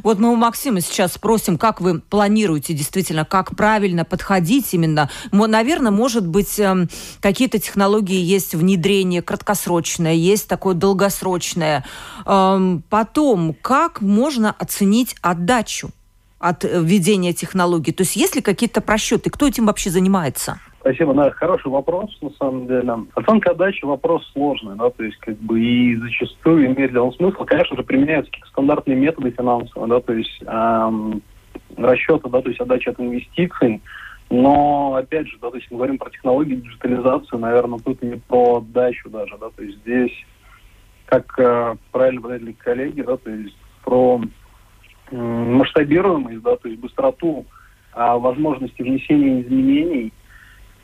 Вот 0.02 0.18
мы 0.18 0.32
у 0.32 0.36
Максима 0.36 0.80
сейчас 0.80 1.14
спросим, 1.14 1.58
как 1.58 1.80
вы 1.80 2.00
планируете 2.00 2.74
действительно, 2.74 3.24
как 3.24 3.56
правильно 3.56 4.04
подходить 4.04 4.72
именно. 4.72 5.10
Наверное, 5.32 5.90
может 5.90 6.26
быть, 6.26 6.60
эм, 6.60 6.88
какие-то 7.20 7.58
технологии 7.58 8.20
есть 8.20 8.54
внедрение 8.54 9.20
краткосрочное, 9.20 10.14
есть 10.14 10.46
такое 10.46 10.74
долгосрочное. 10.74 11.84
Эм, 12.24 12.84
потом, 12.88 13.56
как 13.60 14.00
можно 14.00 14.52
оценить 14.52 15.16
отдачу 15.22 15.90
от 16.38 16.64
э, 16.64 16.80
введения 16.80 17.32
технологий? 17.32 17.92
То 17.92 18.02
есть 18.02 18.14
есть 18.14 18.36
ли 18.36 18.42
какие-то 18.42 18.80
просчеты? 18.80 19.28
Кто 19.30 19.48
этим 19.48 19.66
вообще 19.66 19.90
занимается? 19.90 20.60
Спасибо, 20.82 21.14
да, 21.14 21.30
хороший 21.30 21.68
вопрос, 21.70 22.10
на 22.22 22.30
самом 22.30 22.66
деле. 22.66 22.92
Оценка 23.14 23.52
отдачи 23.52 23.84
вопрос 23.84 24.28
сложный, 24.32 24.74
да, 24.74 24.90
то 24.90 25.04
есть 25.04 25.16
как 25.18 25.36
бы 25.36 25.60
и 25.60 25.94
зачастую 25.94 26.66
имеет 26.66 26.90
для 26.90 27.02
него 27.02 27.12
смысл. 27.12 27.44
Конечно 27.44 27.76
же, 27.76 27.84
применяются 27.84 28.32
какие-то 28.32 28.50
стандартные 28.50 28.96
методы 28.96 29.30
финансовые, 29.30 29.88
да, 29.88 30.00
то 30.00 30.12
есть 30.12 30.42
эм, 30.44 31.22
расчета, 31.76 32.28
да, 32.28 32.42
то 32.42 32.48
есть 32.48 32.60
отдачи 32.60 32.88
от 32.88 32.98
инвестиций, 32.98 33.80
но, 34.28 34.96
опять 34.96 35.28
же, 35.28 35.38
да, 35.40 35.50
то 35.50 35.56
есть 35.56 35.70
мы 35.70 35.76
говорим 35.76 35.98
про 35.98 36.10
технологии, 36.10 36.56
диджитализацию, 36.56 37.38
наверное, 37.38 37.78
тут 37.78 38.02
не 38.02 38.16
про 38.16 38.56
отдачу 38.56 39.08
даже, 39.08 39.38
да, 39.38 39.50
то 39.54 39.62
есть 39.62 39.78
здесь, 39.82 40.26
как 41.06 41.38
э, 41.38 41.76
правильно 41.92 42.22
говорили 42.22 42.56
коллеги, 42.58 43.02
да, 43.02 43.16
то 43.18 43.30
есть 43.30 43.56
про 43.84 44.20
масштабируемость, 45.12 46.42
да, 46.42 46.56
то 46.56 46.68
есть 46.68 46.80
быстроту 46.80 47.44
э, 47.94 48.18
возможности 48.18 48.82
внесения 48.82 49.42
изменений– 49.42 50.12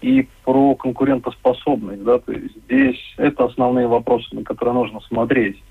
и 0.00 0.28
про 0.44 0.74
конкурентоспособность, 0.74 2.02
да, 2.04 2.18
то 2.18 2.32
есть 2.32 2.54
здесь 2.64 3.14
это 3.16 3.44
основные 3.44 3.86
вопросы, 3.86 4.34
на 4.34 4.44
которые 4.44 4.74
нужно 4.74 5.00
смотреть. 5.00 5.62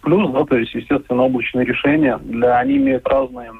Плюс, 0.00 0.30
да, 0.32 0.44
то 0.44 0.56
есть, 0.56 0.74
естественно, 0.74 1.24
облачные 1.24 1.66
решения, 1.66 2.18
для, 2.18 2.58
они 2.58 2.76
имеют 2.76 3.06
разные 3.08 3.52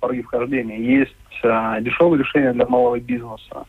пороги 0.00 0.22
вхождения. 0.22 0.78
Есть 0.78 1.14
а, 1.44 1.80
дешевые 1.80 2.20
решения 2.20 2.52
для 2.52 2.66
малого 2.66 3.00
бизнеса, 3.00 3.66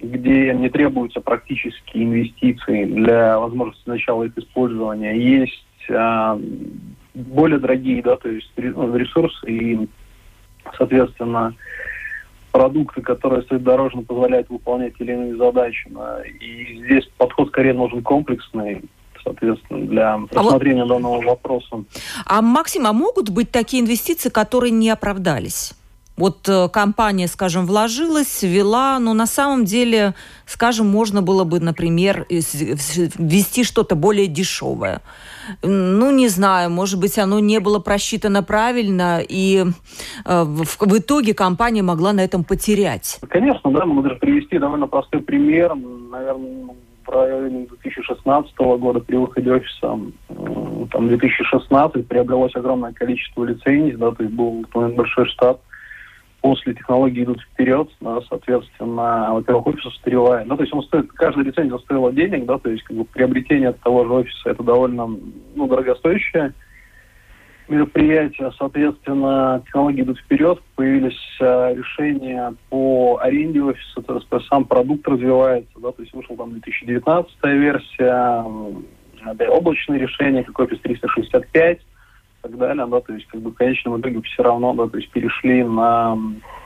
где 0.00 0.54
не 0.54 0.68
требуются 0.68 1.20
практически 1.20 1.98
инвестиции 1.98 2.84
для 2.84 3.38
возможности 3.38 3.88
начала 3.88 4.24
их 4.24 4.36
использования. 4.38 5.16
Есть 5.16 5.90
а, 5.90 6.38
более 7.14 7.58
дорогие, 7.58 8.02
да, 8.02 8.16
то 8.16 8.28
есть 8.28 8.50
ресурсы 8.56 9.50
и, 9.50 9.88
соответственно, 10.76 11.54
продукты, 12.50 13.02
которые 13.02 13.42
среднедорожно 13.42 14.02
позволяют 14.02 14.48
выполнять 14.50 14.94
или 14.98 15.12
иные 15.12 15.36
задачи. 15.36 15.90
И 16.40 16.82
здесь 16.84 17.08
подход 17.16 17.48
скорее 17.48 17.74
нужен 17.74 18.02
комплексный, 18.02 18.82
соответственно, 19.22 19.86
для 19.86 20.18
рассмотрения 20.30 20.82
а 20.82 20.86
вот... 20.86 20.94
данного 20.94 21.20
вопроса. 21.22 21.84
А, 22.26 22.42
Максим, 22.42 22.86
а 22.86 22.92
могут 22.92 23.30
быть 23.30 23.50
такие 23.50 23.82
инвестиции, 23.82 24.28
которые 24.28 24.70
не 24.70 24.90
оправдались? 24.90 25.74
Вот 26.20 26.46
э, 26.50 26.68
компания, 26.68 27.26
скажем, 27.28 27.64
вложилась, 27.64 28.42
ввела, 28.42 28.98
но 28.98 29.14
на 29.14 29.24
самом 29.24 29.64
деле, 29.64 30.12
скажем, 30.44 30.86
можно 30.86 31.22
было 31.22 31.44
бы, 31.44 31.60
например, 31.60 32.26
ввести 32.28 33.64
что-то 33.64 33.94
более 33.94 34.26
дешевое. 34.26 35.00
Ну, 35.62 36.10
не 36.10 36.28
знаю, 36.28 36.68
может 36.68 37.00
быть, 37.00 37.18
оно 37.18 37.38
не 37.38 37.58
было 37.58 37.78
просчитано 37.78 38.42
правильно, 38.42 39.20
и 39.26 39.64
э, 40.26 40.44
в, 40.44 40.98
итоге 40.98 41.32
компания 41.32 41.82
могла 41.82 42.12
на 42.12 42.20
этом 42.20 42.44
потерять. 42.44 43.18
Конечно, 43.26 43.70
да, 43.72 43.86
мы 43.86 44.02
можем 44.02 44.18
привести 44.18 44.58
довольно 44.58 44.88
простой 44.88 45.22
пример, 45.22 45.74
наверное, 45.74 46.74
районе 47.06 47.66
2016 47.66 48.58
года 48.58 49.00
при 49.00 49.16
выходе 49.16 49.52
офиса, 49.52 49.98
там, 50.90 51.08
2016 51.08 52.06
приобрелось 52.06 52.54
огромное 52.54 52.92
количество 52.92 53.42
лицензий, 53.44 53.96
да, 53.96 54.10
то 54.10 54.22
есть 54.22 54.34
был 54.34 54.66
большой 54.74 55.24
штат, 55.24 55.60
после 56.40 56.74
технологии 56.74 57.24
идут 57.24 57.40
вперед, 57.40 57.88
да, 58.00 58.20
соответственно, 58.28 59.28
во-первых, 59.32 59.66
офис 59.68 59.86
устаревает. 59.86 60.46
Ну, 60.46 60.56
то 60.56 60.62
есть 60.62 60.74
он 60.74 60.82
стоит, 60.84 61.10
каждая 61.12 61.44
лицензия 61.44 61.78
стоила 61.78 62.12
денег, 62.12 62.46
да, 62.46 62.58
то 62.58 62.70
есть 62.70 62.82
как 62.84 62.96
бы 62.96 63.04
приобретение 63.04 63.72
того 63.72 64.04
же 64.04 64.12
офиса 64.12 64.50
это 64.50 64.62
довольно 64.62 65.06
ну, 65.54 65.66
дорогостоящее 65.66 66.54
мероприятие. 67.68 68.52
Соответственно, 68.58 69.62
технологии 69.66 70.02
идут 70.02 70.18
вперед, 70.18 70.60
появились 70.74 71.20
э, 71.40 71.74
решения 71.74 72.54
по 72.68 73.18
аренде 73.22 73.62
офиса, 73.62 74.02
то 74.02 74.14
есть 74.14 74.48
сам 74.48 74.64
продукт 74.64 75.06
развивается, 75.06 75.78
да, 75.80 75.92
то 75.92 76.02
есть 76.02 76.12
вышел 76.14 76.36
там 76.36 76.50
2019 76.52 77.32
версия, 77.44 78.44
э, 79.24 79.46
облачные 79.48 80.00
решения, 80.00 80.42
как 80.42 80.58
офис 80.58 80.80
365, 80.80 81.78
и 81.78 81.82
так 82.42 82.56
далее, 82.56 82.86
да, 82.86 83.00
то 83.00 83.12
есть 83.12 83.26
как 83.26 83.40
бы 83.40 83.50
в 83.50 83.54
конечном 83.54 84.00
итоге 84.00 84.20
все 84.22 84.42
равно, 84.42 84.74
да, 84.74 84.86
то 84.88 84.96
есть 84.96 85.10
перешли 85.10 85.62
на 85.62 86.16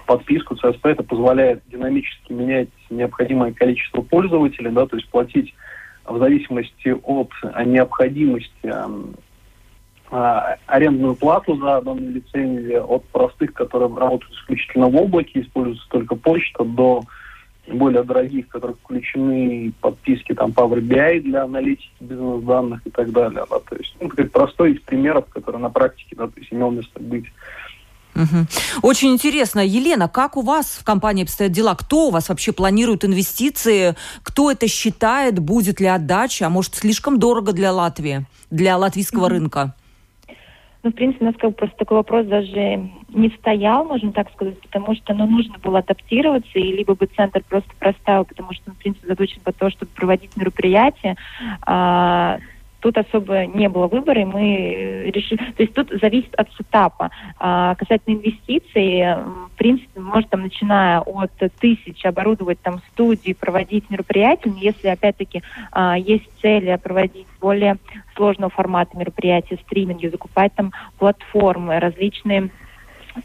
подписку. 0.07 0.57
ЦСП, 0.57 0.87
это 0.87 1.03
позволяет 1.03 1.63
динамически 1.69 2.33
менять 2.33 2.69
необходимое 2.91 3.53
количество 3.53 4.03
пользователей, 4.03 4.71
да, 4.71 4.87
то 4.87 4.97
есть 4.97 5.09
платить 5.09 5.55
в 6.05 6.19
зависимости 6.19 6.95
от 7.03 7.31
необходимости 7.65 8.73
а, 10.11 10.57
арендную 10.67 11.15
плату 11.17 11.57
за 11.57 11.81
данную 11.81 12.13
лицензию 12.13 12.85
от 12.89 13.05
простых, 13.07 13.55
которые 13.55 13.95
работают 13.95 14.33
исключительно 14.35 14.89
в 14.89 14.97
облаке, 14.97 15.41
используются 15.41 15.89
только 15.89 16.15
почта, 16.15 16.65
до 16.65 17.03
более 17.67 18.03
дорогих, 18.03 18.49
которые 18.49 18.77
включены 18.77 19.73
подписки 19.81 20.35
там 20.35 20.51
Power 20.51 20.81
BI 20.81 21.21
для 21.21 21.45
аналитики 21.45 21.91
бизнес-данных 22.01 22.81
и 22.85 22.91
так 22.91 23.11
далее. 23.13 23.45
Да, 23.49 23.59
то 23.59 23.77
есть, 23.77 23.95
ну, 24.01 24.09
это 24.09 24.31
простой 24.31 24.73
из 24.73 24.81
примеров, 24.81 25.27
который 25.31 25.61
на 25.61 25.71
практике, 25.71 26.15
да, 26.17 26.27
то 26.27 26.39
есть 26.39 26.53
имел 26.53 26.71
место 26.71 27.01
быть. 27.01 27.27
Угу. 28.15 28.47
Очень 28.83 29.13
интересно. 29.13 29.61
Елена, 29.67 30.09
как 30.09 30.37
у 30.37 30.43
вас 30.43 30.79
в 30.81 30.85
компании 30.85 31.25
обстоят 31.25 31.53
дела? 31.53 31.75
Кто 31.75 32.09
у 32.09 32.11
вас 32.11 32.29
вообще 32.29 32.53
планирует 32.53 33.05
инвестиции? 33.05 33.97
Кто 34.23 34.53
это 34.53 34.69
считает? 34.69 35.39
Будет 35.41 35.81
ли 35.81 35.87
отдача? 35.87 36.47
А 36.47 36.51
может, 36.51 36.77
слишком 36.77 37.19
дорого 37.19 37.53
для 37.53 37.73
Латвии, 37.73 38.27
для 38.51 38.77
латвийского 38.77 39.25
угу. 39.25 39.31
рынка? 39.31 39.75
Ну, 40.85 40.91
в 40.91 40.95
принципе, 40.95 41.25
у 41.25 41.29
нас 41.29 41.37
как 41.39 41.51
бы 41.51 41.57
просто 41.57 41.79
такой 41.79 41.97
вопрос 41.97 42.27
даже 42.27 42.91
не 43.09 43.31
стоял, 43.39 43.87
можем 43.87 44.13
так 44.13 44.31
сказать, 44.33 44.61
потому 44.61 44.95
что 44.95 45.15
ну, 45.15 45.27
нужно 45.27 45.59
было 45.59 45.79
адаптироваться, 45.79 46.59
и 46.59 46.73
либо 46.73 46.95
бы 46.95 47.07
центр 47.07 47.43
просто 47.49 47.71
проставил, 47.79 48.27
потому 48.27 48.53
что, 48.53 48.65
ну, 48.67 48.75
в 48.75 48.77
принципе, 48.77 49.09
заточен 49.09 49.41
по 49.43 49.53
то, 49.53 49.71
чтобы 49.71 49.91
проводить 49.93 50.37
мероприятия, 50.37 51.17
а, 51.63 52.39
тут 52.85 52.99
особо 52.99 53.47
не 53.47 53.71
было 53.71 53.87
выбора, 53.87 54.21
и 54.21 54.27
мы 54.27 55.11
решили... 55.11 55.39
То 55.39 55.63
есть 55.63 55.73
тут 55.73 55.91
зависит 56.03 56.35
от 56.35 56.53
сетапа. 56.53 57.11
А, 57.39 57.75
касательно 57.77 58.17
инвестиций, 58.17 59.01
в 59.55 59.57
принципе, 59.57 60.01
может 60.01 60.29
там, 60.29 60.43
начиная 60.43 61.01
от 61.01 61.31
тысяч 61.61 62.05
оборудовать 62.05 62.61
там 62.61 62.83
студии, 62.93 63.33
проводить 63.33 63.89
мероприятия, 63.89 64.53
если, 64.61 64.89
опять-таки, 64.89 65.43
а, 65.73 65.97
есть 65.97 66.29
цель 66.43 66.77
проводить 66.77 67.27
более 67.41 67.77
сложного 68.17 68.51
формата 68.51 68.99
мероприятия, 68.99 69.59
стриминги, 69.65 70.09
закупать 70.09 70.53
там 70.55 70.73
платформы, 70.99 71.81
различные 71.81 72.51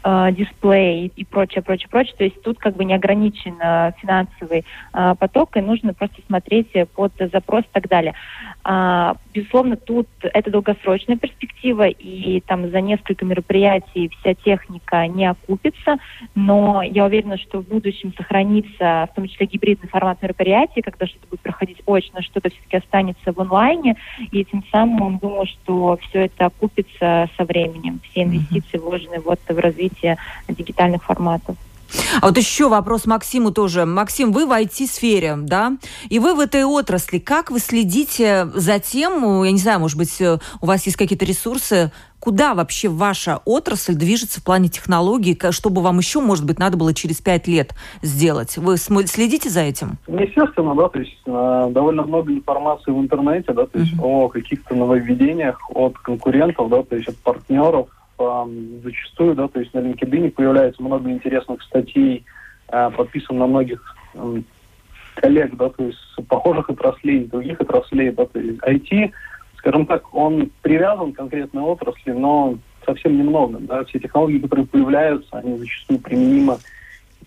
э, 0.04 0.32
дисплей 0.32 1.12
и 1.14 1.24
прочее, 1.24 1.62
прочее, 1.62 1.88
прочее. 1.90 2.14
То 2.16 2.24
есть 2.24 2.42
тут 2.42 2.58
как 2.58 2.76
бы 2.76 2.84
не 2.84 2.94
ограничен 2.94 3.56
э, 3.60 3.92
финансовый 4.00 4.64
э, 4.92 5.14
поток, 5.18 5.56
и 5.56 5.60
нужно 5.60 5.94
просто 5.94 6.16
смотреть 6.26 6.72
под 6.94 7.12
запрос 7.32 7.64
и 7.64 7.72
так 7.72 7.88
далее. 7.88 8.14
А, 8.62 9.16
безусловно, 9.32 9.76
тут 9.76 10.08
это 10.22 10.50
долгосрочная 10.50 11.16
перспектива, 11.16 11.88
и 11.88 12.40
там 12.40 12.70
за 12.70 12.80
несколько 12.80 13.24
мероприятий 13.24 14.10
вся 14.20 14.34
техника 14.34 15.06
не 15.06 15.26
окупится, 15.26 15.96
но 16.34 16.82
я 16.82 17.04
уверена, 17.04 17.38
что 17.38 17.60
в 17.60 17.68
будущем 17.68 18.12
сохранится 18.16 19.08
в 19.10 19.14
том 19.14 19.28
числе 19.28 19.46
гибридный 19.46 19.88
формат 19.88 20.22
мероприятий, 20.22 20.82
когда 20.82 21.06
что-то 21.06 21.26
будет 21.28 21.40
проходить 21.40 21.82
очно, 21.86 22.22
что-то 22.22 22.50
все-таки 22.50 22.76
останется 22.76 23.32
в 23.32 23.40
онлайне, 23.40 23.96
и 24.32 24.44
тем 24.44 24.64
самым 24.70 25.18
думаю, 25.18 25.46
что 25.46 25.98
все 26.08 26.26
это 26.26 26.46
окупится 26.46 27.28
со 27.36 27.44
временем, 27.44 28.00
все 28.10 28.24
инвестиции 28.24 28.78
вложены 28.78 29.20
вот 29.20 29.40
в 29.48 29.58
развитие 29.58 30.16
дигитальных 30.48 31.04
форматов. 31.04 31.56
А 32.20 32.26
вот 32.26 32.36
еще 32.36 32.68
вопрос 32.68 33.06
Максиму 33.06 33.50
тоже. 33.50 33.86
Максим, 33.86 34.32
вы 34.32 34.46
в 34.46 34.50
IT-сфере, 34.50 35.36
да? 35.36 35.76
И 36.08 36.18
вы 36.18 36.34
в 36.34 36.40
этой 36.40 36.64
отрасли. 36.64 37.18
Как 37.18 37.50
вы 37.50 37.58
следите 37.58 38.46
за 38.54 38.78
тем, 38.78 39.44
я 39.44 39.52
не 39.52 39.58
знаю, 39.58 39.80
может 39.80 39.98
быть, 39.98 40.20
э, 40.20 40.38
у 40.60 40.66
вас 40.66 40.84
есть 40.86 40.96
какие-то 40.96 41.24
ресурсы, 41.24 41.90
куда 42.20 42.54
вообще 42.54 42.88
ваша 42.88 43.40
отрасль 43.44 43.94
движется 43.94 44.40
в 44.40 44.44
плане 44.44 44.68
технологий, 44.68 45.38
чтобы 45.50 45.82
вам 45.82 45.98
еще, 45.98 46.20
может 46.20 46.44
быть, 46.44 46.58
надо 46.58 46.76
было 46.76 46.94
через 46.94 47.20
пять 47.20 47.48
лет 47.48 47.74
сделать? 48.02 48.56
Вы 48.56 48.76
следите 48.76 49.48
за 49.48 49.60
этим? 49.60 49.98
Естественно, 50.06 50.74
да, 50.74 50.88
то 50.88 50.98
есть 50.98 51.16
э, 51.26 51.66
довольно 51.70 52.02
много 52.02 52.32
информации 52.32 52.92
в 52.92 52.98
интернете, 52.98 53.52
да, 53.52 53.66
то 53.66 53.78
есть 53.78 53.94
uh-huh. 53.94 54.02
о 54.02 54.28
каких-то 54.28 54.74
нововведениях 54.74 55.58
от 55.70 55.98
конкурентов, 55.98 56.68
да, 56.68 56.82
то 56.82 56.96
есть 56.96 57.08
от 57.08 57.16
партнеров, 57.16 57.88
зачастую, 58.82 59.34
да, 59.34 59.48
то 59.48 59.60
есть 59.60 59.72
на 59.74 59.80
LinkedIn 59.80 60.30
появляется 60.32 60.82
много 60.82 61.10
интересных 61.10 61.62
статей, 61.62 62.24
э, 62.68 62.90
подписан 62.96 63.38
на 63.38 63.46
многих 63.46 63.96
коллег, 65.14 65.56
да, 65.56 65.68
то 65.70 65.84
есть 65.84 65.98
похожих 66.28 66.70
отраслей, 66.70 67.24
других 67.24 67.60
отраслей, 67.60 68.10
да, 68.10 68.26
то 68.26 68.38
есть 68.38 68.58
IT, 68.60 69.12
скажем 69.58 69.86
так, 69.86 70.14
он 70.14 70.50
привязан 70.62 71.12
к 71.12 71.16
конкретной 71.16 71.62
отрасли, 71.62 72.12
но 72.12 72.56
совсем 72.84 73.18
немного, 73.18 73.58
да, 73.60 73.84
все 73.84 73.98
технологии, 73.98 74.38
которые 74.38 74.66
появляются, 74.66 75.38
они 75.38 75.58
зачастую 75.58 76.00
применимы 76.00 76.58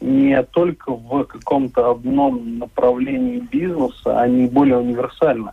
не 0.01 0.41
только 0.43 0.91
в 0.91 1.23
каком-то 1.25 1.91
одном 1.91 2.57
направлении 2.57 3.39
бизнеса, 3.39 4.19
они 4.19 4.47
более 4.47 4.77
универсальны. 4.77 5.51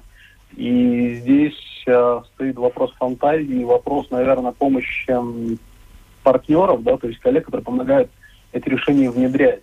И 0.61 1.15
здесь 1.15 1.55
э, 1.87 2.21
стоит 2.35 2.57
вопрос 2.57 2.93
фантазии, 2.99 3.65
вопрос, 3.65 4.11
наверное, 4.11 4.53
помощи 4.53 5.19
партнеров, 6.23 6.83
да, 6.83 6.99
то 6.99 7.09
есть 7.09 7.19
коллег, 7.21 7.47
которые 7.47 7.65
помогают 7.65 8.11
эти 8.53 8.69
решения 8.69 9.11
внедрять. 9.11 9.63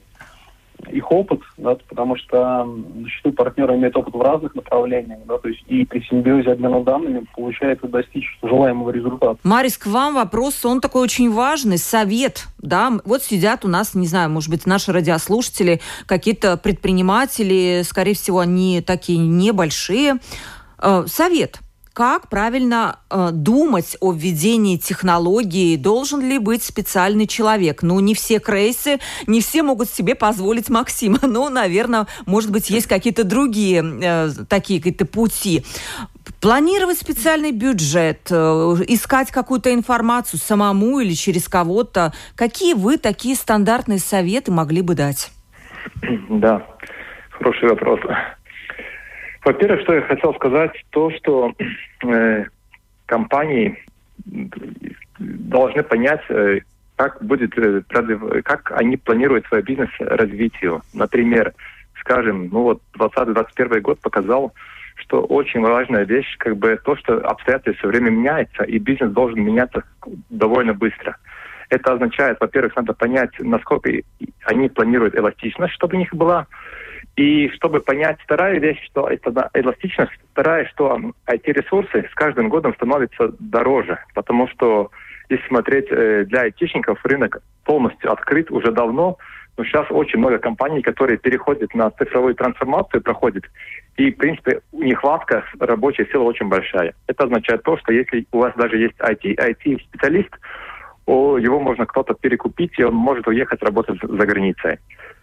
Их 0.89 1.11
опыт, 1.11 1.41
да, 1.57 1.75
потому 1.87 2.17
что 2.17 2.67
зачастую 3.03 3.33
партнеры 3.33 3.75
имеют 3.75 3.95
опыт 3.95 4.15
в 4.15 4.21
разных 4.21 4.55
направлениях, 4.55 5.19
да, 5.27 5.37
то 5.37 5.49
есть 5.49 5.63
и 5.67 5.85
при 5.85 6.01
симбиозе 6.01 6.53
обмена 6.53 6.83
данными 6.83 7.25
получается 7.35 7.87
достичь 7.87 8.25
желаемого 8.41 8.89
результата. 8.89 9.37
Марис, 9.43 9.77
к 9.77 9.85
вам 9.85 10.15
вопрос, 10.15 10.65
он 10.65 10.81
такой 10.81 11.03
очень 11.03 11.31
важный, 11.31 11.77
совет, 11.77 12.47
да, 12.57 12.93
вот 13.05 13.21
сидят 13.21 13.65
у 13.65 13.67
нас, 13.67 13.93
не 13.93 14.07
знаю, 14.07 14.31
может 14.31 14.49
быть, 14.49 14.65
наши 14.65 14.91
радиослушатели, 14.91 15.79
какие-то 16.07 16.57
предприниматели, 16.57 17.83
скорее 17.83 18.15
всего, 18.15 18.39
они 18.39 18.81
такие 18.81 19.19
небольшие, 19.19 20.15
совет. 21.07 21.59
Как 21.97 22.29
правильно 22.29 22.99
э, 23.09 23.29
думать 23.31 23.97
о 24.01 24.11
введении 24.11 24.77
технологии? 24.77 25.77
Должен 25.77 26.21
ли 26.21 26.37
быть 26.37 26.61
специальный 26.61 27.25
человек? 27.25 27.81
Ну, 27.81 27.99
не 27.99 28.13
все 28.13 28.39
крейсы, 28.39 28.99
не 29.25 29.41
все 29.41 29.63
могут 29.63 29.89
себе 29.89 30.13
позволить 30.13 30.69
Максима. 30.69 31.17
Ну, 31.23 31.49
наверное, 31.49 32.05
может 32.27 32.51
быть, 32.51 32.69
есть 32.69 32.85
какие-то 32.85 33.23
другие 33.23 33.83
э, 33.83 34.29
такие 34.47 34.79
какие-то 34.79 35.07
пути. 35.07 35.65
Планировать 36.39 36.99
специальный 36.99 37.51
бюджет, 37.51 38.27
э, 38.29 38.35
искать 38.89 39.31
какую-то 39.31 39.73
информацию 39.73 40.39
самому 40.39 40.99
или 40.99 41.13
через 41.13 41.47
кого-то. 41.49 42.13
Какие 42.35 42.75
вы 42.75 42.99
такие 42.99 43.35
стандартные 43.35 43.97
советы 43.97 44.51
могли 44.51 44.83
бы 44.83 44.93
дать? 44.93 45.31
Да, 46.29 46.63
хороший 47.31 47.69
вопрос. 47.69 48.01
Во-первых, 49.47 49.79
что 49.83 49.93
я 49.93 50.01
хотел 50.01 50.33
сказать, 50.33 50.73
то, 50.89 51.09
что 51.11 51.53
э, 52.03 52.43
компании 53.05 53.81
должны 55.19 55.83
понять, 55.83 56.19
э, 56.27 56.59
как 56.97 57.23
будет, 57.23 57.57
э, 57.57 57.81
как 58.43 58.73
они 58.73 58.97
планируют 58.97 59.45
свой 59.45 59.61
бизнес 59.61 59.89
развитию. 59.99 60.81
Например, 60.93 61.53
скажем, 62.01 62.49
ну 62.51 62.63
вот 62.63 62.81
2021 62.95 63.81
год 63.83 64.01
показал, 64.01 64.53
что 64.97 65.21
очень 65.21 65.61
важная 65.61 66.03
вещь, 66.03 66.35
как 66.39 66.57
бы 66.57 66.77
то, 66.83 66.97
что 66.97 67.25
обстоятельства 67.25 67.73
все 67.75 67.87
время 67.87 68.09
меняются, 68.09 68.63
и 68.63 68.77
бизнес 68.79 69.13
должен 69.13 69.41
меняться 69.41 69.85
довольно 70.29 70.73
быстро. 70.73 71.15
Это 71.69 71.93
означает, 71.93 72.37
во-первых, 72.41 72.75
надо 72.75 72.91
понять, 72.91 73.31
насколько 73.39 73.91
они 74.43 74.67
планируют 74.67 75.15
эластичность, 75.15 75.73
чтобы 75.73 75.95
у 75.95 75.99
них 75.99 76.13
была, 76.13 76.47
и 77.17 77.49
чтобы 77.49 77.81
понять 77.81 78.17
вторая 78.23 78.59
вещь, 78.59 78.79
что 78.85 79.09
это 79.09 79.49
эластичность, 79.55 80.11
вторая, 80.31 80.65
что 80.65 81.01
эти 81.25 81.49
ресурсы 81.49 82.07
с 82.11 82.13
каждым 82.13 82.47
годом 82.47 82.75
становятся 82.75 83.33
дороже, 83.39 83.97
потому 84.13 84.47
что 84.49 84.91
если 85.27 85.45
смотреть 85.47 85.87
э, 85.89 86.25
для 86.25 86.41
айтишников, 86.41 87.03
рынок 87.03 87.41
полностью 87.65 88.11
открыт 88.11 88.51
уже 88.51 88.71
давно, 88.71 89.17
но 89.57 89.63
сейчас 89.63 89.87
очень 89.89 90.19
много 90.19 90.37
компаний, 90.37 90.83
которые 90.83 91.17
переходят 91.17 91.73
на 91.73 91.89
цифровую 91.89 92.35
трансформацию, 92.35 93.01
проходят, 93.01 93.45
и, 93.95 94.11
в 94.11 94.17
принципе, 94.17 94.61
нехватка 94.71 95.43
рабочей 95.59 96.05
силы 96.11 96.25
очень 96.25 96.47
большая. 96.47 96.93
Это 97.07 97.23
означает 97.23 97.63
то, 97.63 97.77
что 97.77 97.93
если 97.93 98.27
у 98.31 98.37
вас 98.37 98.53
даже 98.55 98.77
есть 98.77 98.95
IT, 98.99 99.23
IT-специалист, 99.23 100.29
его 101.07 101.59
можно 101.59 101.87
кто-то 101.87 102.13
перекупить, 102.13 102.77
и 102.77 102.83
он 102.83 102.93
может 102.93 103.27
уехать 103.27 103.63
работать 103.63 103.99
за 104.03 104.25
границей 104.27 104.77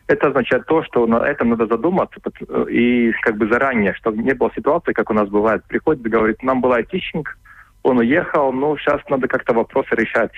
это 0.06 0.28
означает 0.28 0.66
то, 0.66 0.82
что 0.82 1.06
на 1.06 1.26
этом 1.26 1.50
надо 1.50 1.66
задуматься 1.66 2.20
и 2.68 3.12
как 3.22 3.36
бы 3.36 3.48
заранее, 3.48 3.94
чтобы 3.94 4.22
не 4.22 4.34
было 4.34 4.50
ситуации, 4.54 4.92
как 4.92 5.10
у 5.10 5.14
нас 5.14 5.28
бывает. 5.28 5.64
Приходит 5.64 6.02
говорит, 6.02 6.42
нам 6.42 6.60
был 6.60 6.72
айтишник, 6.72 7.38
он 7.82 7.98
уехал, 7.98 8.52
ну, 8.52 8.76
сейчас 8.76 9.00
надо 9.08 9.28
как-то 9.28 9.54
вопросы 9.54 9.94
решать. 9.94 10.32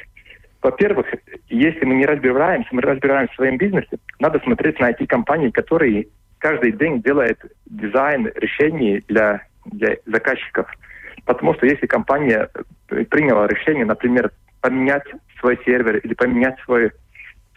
Во-первых, 0.63 1.07
если 1.49 1.85
мы 1.85 1.95
не 1.97 2.07
разбираемся, 2.07 2.69
мы 2.73 2.83
разбираемся 2.83 3.33
в 3.33 3.37
своем 3.37 3.57
бизнесе, 3.57 3.99
надо 4.19 4.41
смотреть 4.41 4.81
на 4.81 4.91
IT-компании, 4.91 5.51
которые 5.51 6.09
каждый 6.39 6.73
день 6.73 7.03
делают 7.03 7.39
дизайн 7.67 8.31
решений 8.35 9.03
для, 9.09 9.43
для 9.67 9.97
заказчиков. 10.07 10.67
Потому 11.25 11.55
что 11.55 11.67
если 11.67 11.87
компания 11.87 12.49
приняла 12.89 13.47
решение, 13.47 13.85
например, 13.85 14.31
поменять 14.61 15.05
свой 15.39 15.59
сервер 15.65 15.99
или 15.99 16.15
поменять 16.15 16.59
свой, 16.65 16.93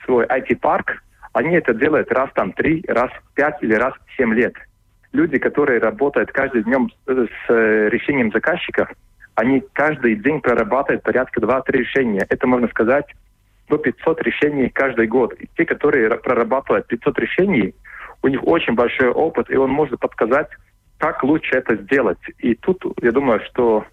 свой 0.05 0.25
IT-парк, 0.25 1.01
они 1.33 1.55
это 1.55 1.73
делают 1.73 2.11
раз 2.11 2.29
там 2.33 2.53
три, 2.53 2.83
раз 2.87 3.11
пять 3.35 3.61
или 3.61 3.73
раз 3.73 3.93
семь 4.17 4.33
лет. 4.33 4.53
Люди, 5.11 5.37
которые 5.39 5.79
работают 5.79 6.31
каждый 6.31 6.63
днем 6.63 6.89
с, 7.05 7.09
с 7.09 7.49
решением 7.89 8.31
заказчика, 8.31 8.89
они 9.35 9.63
каждый 9.73 10.15
день 10.15 10.41
прорабатывают 10.41 11.03
порядка 11.03 11.39
2-3 11.39 11.63
решения. 11.71 12.25
Это 12.29 12.45
можно 12.45 12.67
сказать 12.67 13.05
до 13.69 13.77
500 13.77 14.21
решений 14.23 14.69
каждый 14.69 15.07
год. 15.07 15.33
И 15.39 15.47
те, 15.55 15.65
которые 15.65 16.09
прорабатывают 16.17 16.87
500 16.87 17.19
решений, 17.19 17.73
у 18.21 18.27
них 18.27 18.45
очень 18.45 18.73
большой 18.73 19.09
опыт, 19.09 19.49
и 19.49 19.55
он 19.55 19.69
может 19.69 19.99
подсказать, 19.99 20.49
как 20.97 21.23
лучше 21.23 21.55
это 21.55 21.75
сделать. 21.75 22.19
И 22.39 22.55
тут, 22.55 22.83
я 23.01 23.11
думаю, 23.11 23.39
что 23.49 23.85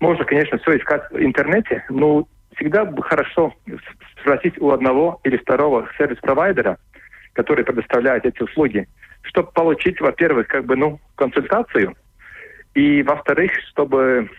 можно, 0.00 0.24
конечно, 0.24 0.58
все 0.58 0.78
искать 0.78 1.02
в 1.10 1.18
интернете, 1.18 1.84
но 1.90 2.26
всегда 2.58 2.90
хорошо 3.02 3.54
спросить 4.20 4.60
у 4.60 4.70
одного 4.70 5.20
или 5.24 5.36
второго 5.36 5.88
сервис-провайдера, 5.96 6.78
который 7.32 7.64
предоставляет 7.64 8.26
эти 8.26 8.42
услуги, 8.42 8.88
чтобы 9.22 9.50
получить, 9.52 10.00
во-первых, 10.00 10.48
как 10.48 10.64
бы, 10.64 10.76
ну, 10.76 11.00
консультацию, 11.14 11.94
и, 12.74 13.02
во-вторых, 13.02 13.52
чтобы, 13.70 14.30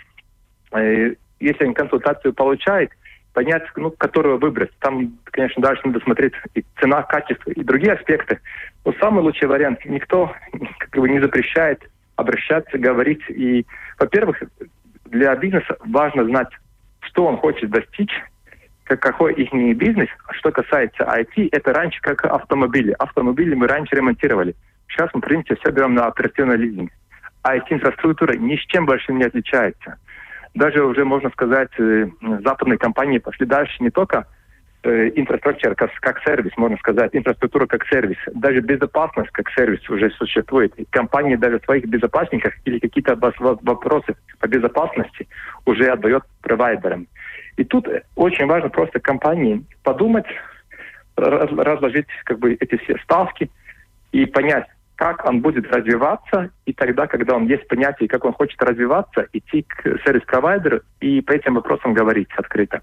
э, 0.71 1.15
если 1.39 1.63
они 1.63 1.73
консультацию 1.73 2.33
получают, 2.33 2.91
понять, 3.33 3.63
ну, 3.75 3.91
которого 3.91 4.37
выбрать. 4.37 4.71
Там, 4.79 5.17
конечно, 5.25 5.61
дальше 5.61 5.81
надо 5.85 5.99
смотреть 6.01 6.33
и 6.55 6.65
цена, 6.79 7.03
качество, 7.03 7.51
и 7.51 7.63
другие 7.63 7.93
аспекты. 7.93 8.39
Но 8.85 8.93
самый 8.99 9.23
лучший 9.23 9.47
вариант, 9.47 9.85
никто 9.85 10.33
как 10.79 11.01
бы 11.01 11.07
не 11.07 11.19
запрещает 11.19 11.81
обращаться, 12.15 12.77
говорить. 12.77 13.21
И, 13.29 13.65
во-первых, 13.97 14.41
для 15.05 15.35
бизнеса 15.35 15.77
важно 15.85 16.25
знать, 16.25 16.49
что 17.09 17.25
он 17.25 17.37
хочет 17.37 17.69
достичь, 17.69 18.11
как, 18.83 18.99
какой 19.01 19.33
их 19.33 19.53
бизнес. 19.77 20.07
Что 20.31 20.51
касается 20.51 21.03
IT, 21.03 21.49
это 21.51 21.73
раньше 21.73 21.99
как 22.01 22.25
автомобили. 22.25 22.95
Автомобили 22.97 23.55
мы 23.55 23.67
раньше 23.67 23.95
ремонтировали. 23.95 24.55
Сейчас 24.87 25.09
мы, 25.13 25.21
в 25.21 25.23
принципе, 25.23 25.55
все 25.55 25.71
берем 25.71 25.93
на 25.93 26.05
оперативный 26.05 26.57
лизинг. 26.57 26.91
IT-инфраструктура 27.45 28.33
ни 28.37 28.55
с 28.55 28.61
чем 28.67 28.85
больше 28.85 29.13
не 29.13 29.23
отличается. 29.23 29.97
Даже 30.55 30.83
уже, 30.83 31.05
можно 31.05 31.29
сказать, 31.29 31.69
э, 31.77 32.07
западные 32.43 32.77
компании 32.77 33.19
пошли 33.19 33.45
дальше 33.45 33.75
не 33.79 33.91
только 33.91 34.25
инфраструктура 34.83 35.75
как, 35.75 35.91
как 35.99 36.21
сервис, 36.23 36.51
можно 36.57 36.77
сказать, 36.77 37.09
инфраструктура 37.13 37.65
как 37.65 37.85
сервис. 37.87 38.17
Даже 38.33 38.61
безопасность 38.61 39.31
как 39.31 39.49
сервис 39.51 39.87
уже 39.89 40.09
существует. 40.11 40.73
И 40.79 40.85
компании 40.85 41.35
даже 41.35 41.59
своих 41.59 41.85
безопасников 41.85 42.53
или 42.65 42.79
какие-то 42.79 43.15
вопросы 43.15 44.15
по 44.39 44.47
безопасности 44.47 45.27
уже 45.65 45.89
отдает 45.89 46.23
провайдерам. 46.41 47.07
И 47.57 47.65
тут 47.65 47.87
очень 48.15 48.45
важно 48.45 48.69
просто 48.69 48.99
компании 48.99 49.65
подумать, 49.83 50.27
разложить 51.17 52.07
как 52.23 52.39
бы 52.39 52.53
эти 52.53 52.77
все 52.77 52.97
ставки 53.03 53.49
и 54.13 54.25
понять, 54.25 54.65
как 54.95 55.25
он 55.25 55.41
будет 55.41 55.69
развиваться, 55.73 56.51
и 56.65 56.73
тогда, 56.73 57.07
когда 57.07 57.35
он 57.35 57.47
есть 57.47 57.67
понятие, 57.67 58.07
как 58.09 58.25
он 58.25 58.33
хочет 58.33 58.61
развиваться, 58.61 59.27
идти 59.33 59.63
к 59.63 59.83
сервис-провайдеру 60.05 60.81
и 61.01 61.21
по 61.21 61.33
этим 61.33 61.55
вопросам 61.55 61.93
говорить 61.93 62.29
открыто. 62.35 62.81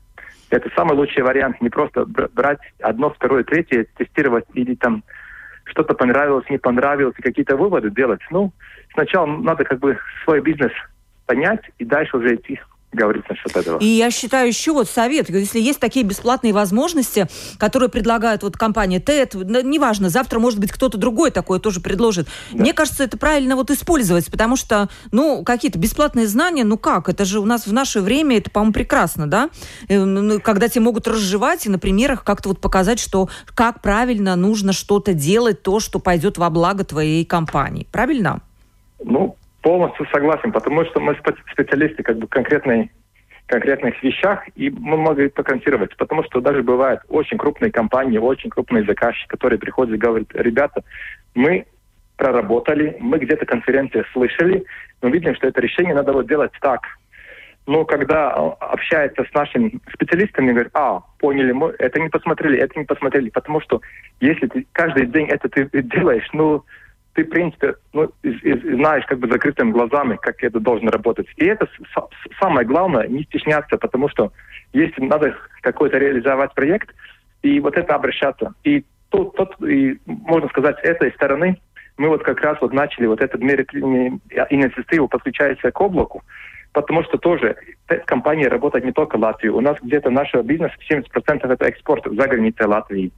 Это 0.51 0.71
самый 0.77 0.97
лучший 0.97 1.23
вариант, 1.23 1.61
не 1.61 1.71
просто 1.71 2.05
брать 2.07 2.61
одно, 2.81 3.11
второе, 3.11 3.43
третье, 3.45 3.87
тестировать 3.97 4.45
или 4.55 4.75
там 4.75 5.03
что-то 5.65 5.95
понравилось, 5.95 6.49
не 6.49 6.59
понравилось, 6.59 7.17
и 7.19 7.23
какие-то 7.23 7.57
выводы 7.57 7.91
делать. 7.91 8.21
Ну, 8.31 8.53
сначала 8.93 9.27
надо 9.27 9.65
как 9.65 9.81
бы 9.81 9.99
свой 10.25 10.41
бизнес 10.41 10.73
понять 11.27 11.63
и 11.79 11.85
дальше 11.85 12.17
уже 12.17 12.37
идти 12.37 12.61
говорить 12.93 13.25
насчет 13.29 13.57
этого. 13.57 13.79
И 13.79 13.87
я 13.87 14.11
считаю 14.11 14.49
еще 14.49 14.73
вот 14.73 14.89
совет, 14.89 15.29
если 15.29 15.61
есть 15.61 15.81
такие 15.81 16.05
бесплатные 16.05 16.53
возможности, 16.53 17.29
которые 17.59 17.89
предлагают 17.89 18.43
вот 18.43 18.57
компания 18.57 19.01
ТЭТ, 19.01 19.35
неважно, 19.35 20.09
завтра, 20.09 20.39
может 20.39 20.59
быть, 20.59 20.73
кто-то 20.73 20.97
другой 20.99 21.31
такое 21.31 21.59
тоже 21.59 21.81
предложит. 21.81 22.29
Да. 22.53 22.59
Мне 22.61 22.73
кажется, 22.73 23.05
это 23.05 23.19
правильно 23.19 23.57
вот 23.57 23.71
использовать, 23.71 24.31
потому 24.31 24.57
что, 24.57 24.89
ну, 25.13 25.43
какие-то 25.45 25.79
бесплатные 25.79 26.27
знания, 26.27 26.65
ну 26.65 26.79
как, 26.79 27.09
это 27.09 27.25
же 27.25 27.41
у 27.41 27.45
нас 27.45 27.67
в 27.67 27.73
наше 27.73 28.01
время, 28.01 28.39
это, 28.39 28.51
по-моему, 28.51 28.73
прекрасно, 28.73 29.27
да? 29.27 29.51
Э, 29.89 30.39
когда 30.43 30.69
тебе 30.69 30.83
могут 30.83 31.07
разжевать 31.09 31.67
и 31.67 31.69
на 31.69 31.79
примерах 31.79 32.25
как-то 32.25 32.49
вот 32.49 32.61
показать, 32.61 32.99
что 32.99 33.29
как 33.55 33.83
правильно 33.83 34.37
нужно 34.37 34.73
что-то 34.73 35.13
делать, 35.13 35.63
то, 35.63 35.81
что 35.81 35.99
пойдет 35.99 36.39
во 36.39 36.51
благо 36.51 36.85
твоей 36.85 37.25
компании. 37.25 37.87
Правильно? 37.91 38.41
Ну, 39.05 39.37
полностью 39.67 40.07
согласен, 40.13 40.53
потому 40.53 40.85
что 40.85 41.01
мы 41.01 41.17
специалисты 41.51 42.05
как 42.05 42.19
бы 42.19 42.29
конкретной 42.29 42.93
конкретных 43.47 44.01
вещах, 44.01 44.45
и 44.55 44.71
мы 44.71 44.97
могли 44.97 45.29
поконсировать, 45.29 45.97
потому 45.97 46.23
что 46.23 46.41
даже 46.41 46.63
бывают 46.63 47.01
очень 47.09 47.37
крупные 47.37 47.73
компании, 47.73 48.19
очень 48.19 48.49
крупные 48.49 48.85
заказчики, 48.85 49.27
которые 49.27 49.59
приходят 49.59 49.95
и 49.95 49.99
говорят, 49.99 50.29
ребята, 50.35 50.85
мы 51.35 51.67
проработали, 52.17 52.97
мы 53.01 53.19
где-то 53.19 53.45
конференции 53.45 54.05
слышали, 54.13 54.65
но 55.03 55.09
видим, 55.09 55.35
что 55.35 55.49
это 55.49 55.61
решение 55.61 55.95
надо 55.95 56.13
вот 56.13 56.29
делать 56.29 56.53
так. 56.61 56.83
Но 57.67 57.85
когда 57.85 58.31
общается 58.31 59.25
с 59.25 59.35
нашими 59.35 59.81
специалистами, 59.93 60.53
говорят, 60.53 60.71
а, 60.75 61.01
поняли, 61.19 61.51
мы 61.51 61.75
это 61.81 62.01
не 62.01 62.09
посмотрели, 62.09 62.61
это 62.61 62.79
не 62.79 62.85
посмотрели, 62.85 63.31
потому 63.31 63.61
что 63.61 63.81
если 64.21 64.47
ты 64.47 64.65
каждый 64.71 65.07
день 65.07 65.27
это 65.27 65.49
ты 65.49 65.69
делаешь, 65.83 66.29
ну, 66.33 66.65
ты, 67.17 67.25
в 67.25 67.31
принципе, 67.31 67.75
ну, 67.95 68.13
знаешь 68.23 69.07
как 69.07 69.19
бы 69.19 69.29
закрытыми 69.29 69.73
глазами, 69.73 70.19
как 70.21 70.45
это 70.45 70.61
должно 70.61 70.91
работать. 70.91 71.27
И 71.37 71.47
это 71.47 71.67
самое 72.39 72.67
главное, 72.67 73.09
не 73.09 73.25
стесняться, 73.25 73.79
потому 73.79 74.11
что 74.11 74.33
если 74.75 75.03
надо 75.03 75.35
какой-то 75.63 75.97
реализовать 75.97 76.53
проект, 76.55 76.95
и 77.41 77.59
вот 77.61 77.79
это 77.79 77.95
обращаться. 77.95 78.53
И 78.65 78.85
тут, 79.09 79.35
тут 79.35 79.55
и, 79.67 79.99
можно 80.05 80.49
сказать, 80.51 80.77
с 80.81 80.85
этой 80.85 81.11
стороны 81.13 81.59
мы 81.97 82.09
вот 82.09 82.23
как 82.23 82.39
раз 82.43 82.59
вот 82.61 82.75
начали 82.75 83.07
вот 83.07 83.23
этот 83.23 83.41
инициативу, 83.41 85.09
подключаясь 85.09 85.59
к 85.59 85.81
облаку, 85.81 86.23
потому 86.73 87.03
что 87.05 87.17
тоже 87.17 87.57
компания 88.05 88.49
работает 88.49 88.85
не 88.85 88.93
только 88.93 89.17
в. 89.17 89.57
У 89.57 89.63
нас 89.63 89.79
где-то 89.81 90.11
нашего 90.11 90.43
бизнеса 90.43 90.75
70% 90.91 91.51
это 91.51 91.65
экспорт 91.65 92.05
за 92.05 92.29
границей 92.29 92.67
Латвии. 92.67 93.11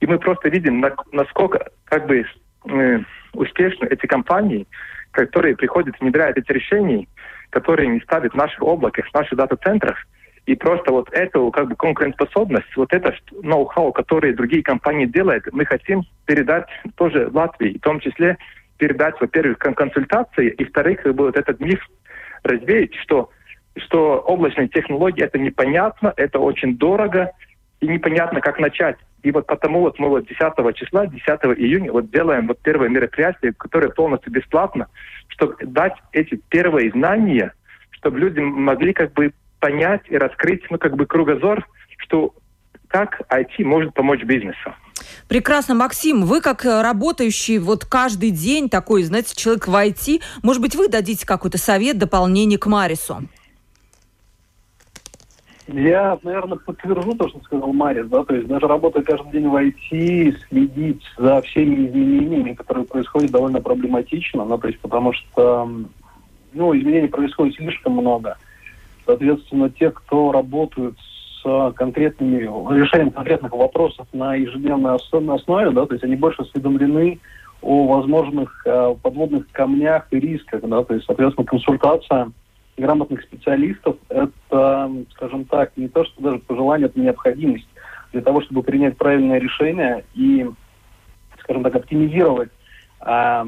И 0.00 0.06
мы 0.08 0.18
просто 0.18 0.48
видим, 0.48 0.84
насколько 1.12 1.70
как 1.84 2.08
бы 2.08 2.24
э, 2.68 3.00
успешны 3.32 3.86
эти 3.86 4.06
компании, 4.06 4.66
которые 5.10 5.56
приходят, 5.56 5.94
внедряют 6.00 6.36
эти 6.36 6.52
решения, 6.52 7.06
которые 7.50 7.88
не 7.88 8.00
ставят 8.00 8.32
в 8.32 8.36
наших 8.36 8.62
облаках, 8.62 9.06
в 9.06 9.14
наших 9.14 9.38
дата-центрах, 9.38 9.96
и 10.46 10.54
просто 10.54 10.92
вот 10.92 11.08
эту 11.12 11.50
как 11.50 11.68
бы 11.68 11.76
конкурентоспособность, 11.76 12.76
вот 12.76 12.92
это 12.92 13.14
ноу-хау, 13.42 13.92
которое 13.92 14.34
другие 14.34 14.62
компании 14.62 15.06
делают, 15.06 15.46
мы 15.52 15.64
хотим 15.64 16.02
передать 16.26 16.66
тоже 16.96 17.30
Латвии, 17.32 17.78
в 17.78 17.80
том 17.80 18.00
числе 18.00 18.36
передать, 18.76 19.14
во-первых, 19.20 19.58
консультации, 19.58 20.48
и, 20.48 20.64
во-вторых, 20.64 21.02
как 21.02 21.14
бы 21.14 21.26
вот 21.26 21.36
этот 21.36 21.60
миф 21.60 21.80
развеять, 22.42 22.94
что, 22.96 23.30
что 23.76 24.18
облачные 24.18 24.68
технологии 24.68 25.24
это 25.24 25.38
непонятно, 25.38 26.12
это 26.16 26.38
очень 26.38 26.76
дорого, 26.76 27.30
и 27.80 27.88
непонятно, 27.88 28.40
как 28.40 28.58
начать. 28.58 28.96
И 29.24 29.32
вот 29.32 29.46
потому 29.46 29.80
вот 29.80 29.98
мы 29.98 30.10
вот 30.10 30.28
10 30.28 30.76
числа, 30.76 31.06
10 31.06 31.26
июня 31.56 31.90
вот 31.90 32.10
делаем 32.10 32.46
вот 32.46 32.58
первое 32.60 32.90
мероприятие, 32.90 33.54
которое 33.54 33.88
полностью 33.88 34.30
бесплатно, 34.30 34.88
чтобы 35.28 35.56
дать 35.62 35.94
эти 36.12 36.38
первые 36.50 36.90
знания, 36.90 37.54
чтобы 37.92 38.18
люди 38.18 38.38
могли 38.40 38.92
как 38.92 39.14
бы 39.14 39.32
понять 39.60 40.02
и 40.10 40.18
раскрыть, 40.18 40.62
ну, 40.68 40.76
как 40.76 40.94
бы 40.94 41.06
кругозор, 41.06 41.66
что 41.96 42.34
как 42.88 43.22
IT 43.32 43.64
может 43.64 43.94
помочь 43.94 44.22
бизнесу. 44.24 44.74
Прекрасно, 45.26 45.74
Максим. 45.74 46.26
Вы 46.26 46.42
как 46.42 46.66
работающий 46.66 47.56
вот 47.56 47.86
каждый 47.86 48.30
день 48.30 48.68
такой, 48.68 49.04
знаете, 49.04 49.34
человек 49.34 49.66
в 49.66 49.74
IT, 49.74 50.20
может 50.42 50.60
быть, 50.60 50.74
вы 50.74 50.88
дадите 50.88 51.26
какой-то 51.26 51.56
совет, 51.56 51.96
дополнение 51.96 52.58
к 52.58 52.66
Марису? 52.66 53.22
Я, 55.66 56.18
наверное, 56.22 56.58
подтвержу 56.58 57.14
то, 57.14 57.28
что 57.28 57.40
сказал 57.40 57.72
Марис, 57.72 58.06
да, 58.08 58.22
то 58.24 58.34
есть 58.34 58.46
даже 58.46 58.66
работая 58.66 59.02
каждый 59.02 59.32
день 59.32 59.48
в 59.48 59.56
IT, 59.56 60.36
следить 60.48 61.02
за 61.16 61.40
всеми 61.40 61.86
изменениями, 61.86 62.52
которые 62.52 62.84
происходят, 62.84 63.30
довольно 63.30 63.62
проблематично, 63.62 64.44
ну, 64.44 64.58
то 64.58 64.68
есть 64.68 64.78
потому 64.80 65.14
что, 65.14 65.70
ну, 66.52 66.76
изменений 66.76 67.08
происходит 67.08 67.56
слишком 67.56 67.94
много. 67.94 68.36
Соответственно, 69.06 69.70
те, 69.70 69.90
кто 69.90 70.32
работают 70.32 70.98
с 71.42 71.72
конкретными, 71.76 72.42
решением 72.78 73.10
конкретных 73.10 73.52
вопросов 73.52 74.06
на 74.12 74.34
ежедневной 74.34 74.96
основе, 74.96 75.70
да, 75.70 75.86
то 75.86 75.94
есть 75.94 76.04
они 76.04 76.16
больше 76.16 76.42
осведомлены 76.42 77.20
о 77.62 77.86
возможных 77.86 78.66
э, 78.66 78.94
подводных 79.02 79.50
камнях 79.50 80.08
и 80.10 80.20
рисках, 80.20 80.60
да, 80.60 80.84
то 80.84 80.92
есть, 80.92 81.06
соответственно, 81.06 81.46
консультация– 81.46 82.30
грамотных 82.76 83.22
специалистов– 83.22 83.96
это, 84.08 84.90
скажем 85.12 85.44
так, 85.44 85.76
не 85.76 85.88
то, 85.88 86.04
что 86.04 86.22
даже 86.22 86.38
пожелание, 86.38 86.86
это 86.86 86.98
необходимость 87.00 87.68
для 88.12 88.22
того, 88.22 88.42
чтобы 88.42 88.62
принять 88.62 88.96
правильное 88.96 89.38
решение 89.38 90.04
и, 90.14 90.48
скажем 91.40 91.62
так, 91.62 91.74
оптимизировать 91.76 92.50
э, 93.00 93.44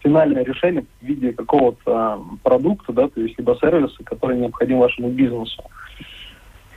финальное 0.00 0.44
решение 0.44 0.84
в 1.00 1.04
виде 1.04 1.32
какого-то 1.32 2.24
продукта, 2.42 2.92
да, 2.92 3.08
то 3.08 3.20
есть 3.20 3.38
либо 3.38 3.56
сервиса, 3.60 4.02
который 4.04 4.38
необходим 4.38 4.78
вашему 4.78 5.10
бизнесу. 5.10 5.62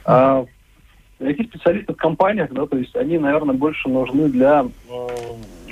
А, 0.06 0.46
IT-специалисты 1.20 1.94
в 1.94 1.98
компаниях, 1.98 2.52
да, 2.52 2.66
то 2.66 2.78
есть 2.78 2.96
они, 2.96 3.18
наверное, 3.18 3.56
больше 3.56 3.90
нужны 3.90 4.30
для 4.30 4.66
э, 4.66 5.08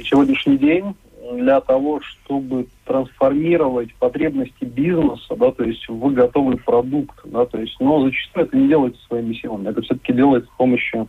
сегодняшний 0.04 0.58
день 0.58 0.96
для 1.32 1.62
того, 1.62 2.02
чтобы 2.02 2.68
трансформировать 2.86 3.94
потребности 3.96 4.66
бизнеса, 4.66 5.36
да, 5.36 5.52
то 5.52 5.64
есть 5.64 5.88
в 5.88 6.14
готовый 6.14 6.58
продукт, 6.58 7.20
да, 7.26 7.46
то 7.46 7.60
есть, 7.60 7.80
но 7.80 8.04
зачастую 8.04 8.46
это 8.46 8.58
не 8.58 8.68
делается 8.68 9.02
своими 9.08 9.34
силами, 9.34 9.70
это 9.70 9.82
все-таки 9.82 10.14
делается 10.14 10.50
с 10.52 10.58
помощью 10.58 11.08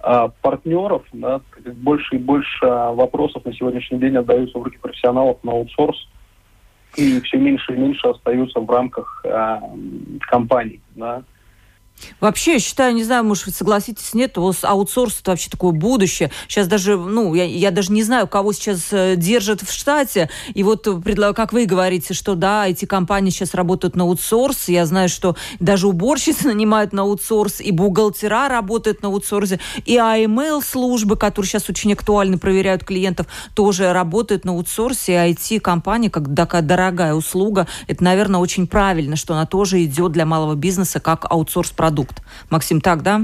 а, 0.00 0.28
партнеров, 0.42 1.04
да, 1.12 1.40
больше 1.74 2.16
и 2.16 2.18
больше 2.18 2.66
вопросов 2.66 3.44
на 3.44 3.52
сегодняшний 3.52 3.98
день 3.98 4.16
отдаются 4.16 4.58
в 4.58 4.62
руки 4.62 4.78
профессионалов 4.78 5.38
на 5.44 5.52
аутсорс, 5.52 6.08
и 6.96 7.20
все 7.20 7.38
меньше 7.38 7.74
и 7.74 7.78
меньше 7.78 8.08
остаются 8.08 8.60
в 8.60 8.70
рамках 8.70 9.24
а, 9.26 9.62
компаний, 10.20 10.80
да. 10.96 11.22
Вообще, 12.20 12.54
я 12.54 12.58
считаю, 12.58 12.94
не 12.94 13.04
знаю, 13.04 13.24
может, 13.24 13.46
вы 13.46 13.52
согласитесь, 13.52 14.14
нет, 14.14 14.36
аутсорс 14.36 15.20
это 15.20 15.32
вообще 15.32 15.50
такое 15.50 15.72
будущее. 15.72 16.30
Сейчас 16.48 16.66
даже, 16.66 16.96
ну, 16.96 17.34
я, 17.34 17.44
я 17.44 17.70
даже 17.70 17.92
не 17.92 18.02
знаю, 18.02 18.26
кого 18.26 18.52
сейчас 18.52 18.88
э, 18.90 19.14
держат 19.16 19.62
в 19.62 19.72
штате. 19.72 20.28
И 20.54 20.62
вот, 20.62 20.86
э, 20.86 21.32
как 21.34 21.52
вы 21.52 21.66
говорите, 21.66 22.14
что 22.14 22.34
да, 22.34 22.66
эти 22.66 22.84
компании 22.84 23.30
сейчас 23.30 23.54
работают 23.54 23.96
на 23.96 24.04
аутсорс. 24.04 24.68
Я 24.68 24.86
знаю, 24.86 25.08
что 25.08 25.36
даже 25.58 25.88
уборщицы 25.88 26.46
нанимают 26.48 26.92
на 26.92 27.02
аутсорс, 27.02 27.60
и 27.60 27.70
бухгалтера 27.70 28.48
работают 28.48 29.02
на 29.02 29.08
аутсорсе, 29.08 29.60
и 29.84 29.96
AML 29.96 30.62
службы, 30.64 31.16
которые 31.16 31.48
сейчас 31.48 31.68
очень 31.68 31.92
актуальны, 31.92 32.38
проверяют 32.38 32.84
клиентов, 32.84 33.26
тоже 33.54 33.92
работают 33.92 34.44
на 34.44 34.52
аутсорсе. 34.52 35.12
И 35.12 35.32
IT-компания, 35.32 36.10
как 36.10 36.34
такая 36.34 36.62
дорогая 36.62 37.14
услуга, 37.14 37.66
это, 37.86 38.02
наверное, 38.04 38.40
очень 38.40 38.66
правильно, 38.66 39.16
что 39.16 39.34
она 39.34 39.46
тоже 39.46 39.84
идет 39.84 40.12
для 40.12 40.26
малого 40.26 40.54
бизнеса 40.54 41.00
как 41.00 41.26
аутсорс-продукт 41.30 41.89
продукт. 41.90 42.22
Максим, 42.50 42.80
так, 42.80 43.02
да? 43.02 43.22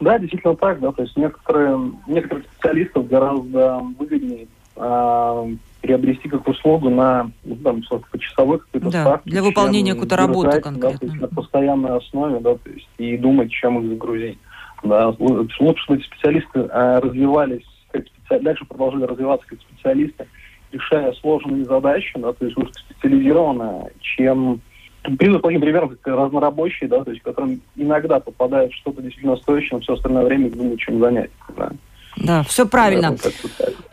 Да, 0.00 0.18
действительно 0.18 0.56
так, 0.56 0.80
да. 0.80 0.92
То 0.92 1.02
есть 1.02 1.16
некоторые, 1.16 1.92
некоторых 2.06 2.44
специалистов 2.44 3.08
гораздо 3.08 3.78
выгоднее 3.98 4.48
э, 4.76 5.56
приобрести 5.80 6.28
как 6.28 6.46
услугу 6.46 6.90
на, 6.90 7.30
ну, 7.44 7.56
там, 7.56 7.82
по 7.88 8.18
часовых 8.18 8.66
какой-то 8.66 8.90
да, 8.90 9.02
ставке. 9.02 9.30
для 9.30 9.42
выполнения 9.42 9.94
какой-то 9.94 10.16
работы 10.16 10.60
конкретно. 10.60 10.90
Да, 10.90 10.98
то 10.98 11.06
есть 11.06 11.20
на 11.20 11.28
постоянной 11.28 11.96
основе, 11.96 12.40
да, 12.40 12.54
то 12.56 12.70
есть 12.70 12.88
и 12.98 13.16
думать, 13.16 13.50
чем 13.50 13.80
их 13.80 13.90
загрузить. 13.90 14.38
Да, 14.82 15.08
лучше, 15.18 15.82
чтобы 15.84 16.00
эти 16.00 16.06
специалисты 16.06 16.58
э, 16.60 16.98
развивались, 16.98 17.64
как 17.92 18.04
специали... 18.06 18.42
дальше 18.42 18.64
продолжали 18.66 19.04
развиваться 19.04 19.46
как 19.46 19.60
специалисты, 19.60 20.26
решая 20.72 21.12
сложные 21.14 21.64
задачи, 21.64 22.12
да, 22.18 22.32
то 22.32 22.44
есть 22.44 22.58
узкоспециализированно, 22.58 23.88
чем 24.00 24.60
Признак 25.18 25.42
таким 25.42 25.60
примером, 25.60 25.96
как 26.00 26.14
разнорабочие, 26.14 26.88
да, 26.88 27.02
то 27.02 27.10
есть, 27.10 27.22
которым 27.22 27.60
иногда 27.74 28.20
попадает 28.20 28.72
что-то 28.72 29.02
действительно 29.02 29.36
стоящее, 29.36 29.70
но 29.72 29.80
все 29.80 29.94
остальное 29.94 30.24
время 30.24 30.50
думают, 30.50 30.80
чем 30.80 31.00
занять. 31.00 31.30
Да. 31.56 31.72
Да, 32.16 32.42
все 32.42 32.66
правильно. 32.66 33.16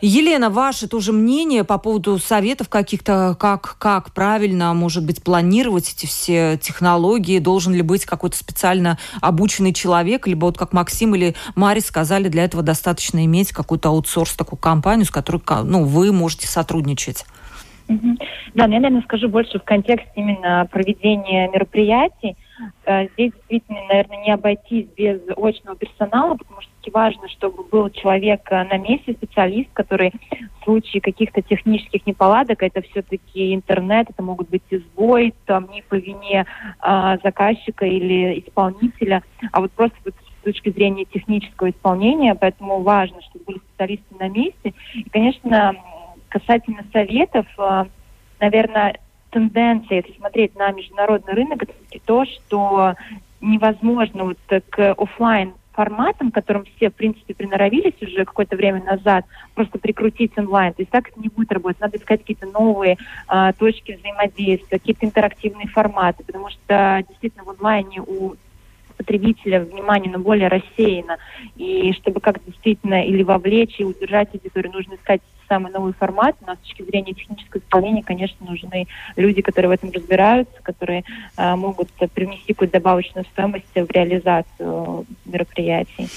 Елена, 0.00 0.50
ваше 0.50 0.88
тоже 0.88 1.12
мнение 1.12 1.64
по 1.64 1.78
поводу 1.78 2.18
советов 2.18 2.68
каких-то, 2.68 3.36
как, 3.38 3.76
как 3.78 4.12
правильно, 4.12 4.72
может 4.74 5.04
быть, 5.04 5.22
планировать 5.22 5.92
эти 5.92 6.06
все 6.06 6.58
технологии? 6.60 7.38
Должен 7.38 7.72
ли 7.74 7.82
быть 7.82 8.04
какой-то 8.04 8.36
специально 8.36 8.98
обученный 9.20 9.72
человек? 9.72 10.26
Либо 10.26 10.46
вот 10.46 10.58
как 10.58 10.72
Максим 10.72 11.14
или 11.14 11.34
Мари 11.54 11.80
сказали, 11.80 12.28
для 12.28 12.44
этого 12.44 12.62
достаточно 12.62 13.24
иметь 13.24 13.52
какую-то 13.52 13.88
аутсорс, 13.88 14.34
такую 14.34 14.58
компанию, 14.58 15.06
с 15.06 15.10
которой 15.10 15.42
ну, 15.64 15.84
вы 15.84 16.12
можете 16.12 16.46
сотрудничать? 16.46 17.24
Да, 18.54 18.66
но 18.66 18.74
я, 18.74 18.80
наверное, 18.80 19.02
скажу 19.02 19.28
больше 19.28 19.58
в 19.58 19.64
контексте 19.64 20.10
именно 20.14 20.66
проведения 20.70 21.48
мероприятий. 21.48 22.36
Э, 22.84 23.08
здесь 23.14 23.32
действительно, 23.32 23.80
наверное, 23.88 24.24
не 24.24 24.32
обойтись 24.32 24.86
без 24.96 25.20
очного 25.36 25.76
персонала, 25.76 26.36
потому 26.36 26.60
что 26.60 26.70
важно, 26.92 27.28
чтобы 27.28 27.64
был 27.64 27.90
человек 27.90 28.42
э, 28.50 28.64
на 28.64 28.78
месте, 28.78 29.12
специалист, 29.12 29.70
который 29.72 30.12
в 30.60 30.64
случае 30.64 31.00
каких-то 31.00 31.42
технических 31.42 32.06
неполадок, 32.06 32.62
это 32.62 32.82
все-таки 32.82 33.54
интернет, 33.54 34.08
это 34.10 34.22
могут 34.22 34.48
быть 34.50 34.62
сбой, 34.70 35.34
там 35.46 35.68
не 35.72 35.82
по 35.82 35.94
вине 35.94 36.46
а, 36.80 37.18
заказчика 37.22 37.86
или 37.86 38.40
исполнителя, 38.40 39.22
а 39.52 39.60
вот 39.60 39.72
просто 39.72 39.96
вот 40.04 40.14
с 40.40 40.44
точки 40.44 40.70
зрения 40.70 41.04
технического 41.04 41.70
исполнения, 41.70 42.34
поэтому 42.34 42.80
важно, 42.82 43.20
чтобы 43.22 43.44
были 43.46 43.58
специалисты 43.58 44.14
на 44.18 44.28
месте. 44.28 44.74
И, 44.94 45.08
конечно, 45.10 45.74
Касательно 46.30 46.84
советов, 46.92 47.46
э, 47.58 47.84
наверное, 48.40 48.98
тенденция, 49.30 49.98
если 49.98 50.12
смотреть 50.16 50.56
на 50.56 50.70
международный 50.72 51.34
рынок, 51.34 51.64
это 51.64 51.72
то, 52.04 52.24
что 52.24 52.94
невозможно 53.40 54.24
вот 54.24 54.38
к 54.70 54.92
офлайн 54.92 55.52
форматам, 55.72 56.30
к 56.30 56.34
которым 56.34 56.64
все, 56.76 56.90
в 56.90 56.94
принципе, 56.94 57.34
приноровились 57.34 58.00
уже 58.02 58.24
какое-то 58.24 58.56
время 58.56 58.82
назад, 58.82 59.24
просто 59.54 59.78
прикрутить 59.78 60.36
онлайн. 60.36 60.72
То 60.74 60.82
есть 60.82 60.90
так 60.90 61.08
это 61.08 61.20
не 61.20 61.28
будет 61.28 61.52
работать. 61.52 61.80
Надо 61.80 61.96
искать 61.96 62.20
какие-то 62.20 62.46
новые 62.46 62.96
а, 63.26 63.52
точки 63.52 63.92
взаимодействия, 63.92 64.78
какие-то 64.78 65.06
интерактивные 65.06 65.68
форматы, 65.68 66.22
потому 66.24 66.48
что 66.50 67.02
действительно 67.08 67.44
в 67.44 67.50
онлайне 67.50 68.00
у 68.02 68.34
потребителя 68.96 69.60
внимание, 69.60 70.12
но 70.12 70.18
более 70.18 70.48
рассеяно. 70.48 71.16
И 71.56 71.92
чтобы 71.94 72.20
как-то 72.20 72.44
действительно 72.46 73.02
или 73.02 73.22
вовлечь 73.22 73.80
и 73.80 73.84
удержать 73.84 74.28
аудиторию, 74.34 74.72
нужно 74.72 74.94
искать 74.94 75.22
самый 75.50 75.72
новый 75.72 75.92
формат. 75.92 76.36
Но 76.46 76.54
с 76.54 76.58
точки 76.58 76.82
зрения 76.82 77.12
технического 77.12 77.60
исполнения, 77.60 78.02
конечно, 78.02 78.46
нужны 78.46 78.86
люди, 79.16 79.42
которые 79.42 79.68
в 79.68 79.72
этом 79.72 79.90
разбираются, 79.90 80.54
которые 80.62 81.04
э, 81.36 81.56
могут 81.56 81.88
привнести 82.14 82.54
какую-то 82.54 82.74
добавочную 82.74 83.26
стоимость 83.32 83.66
в 83.74 83.90
реализацию 83.90 85.04
мероприятий. 85.26 86.08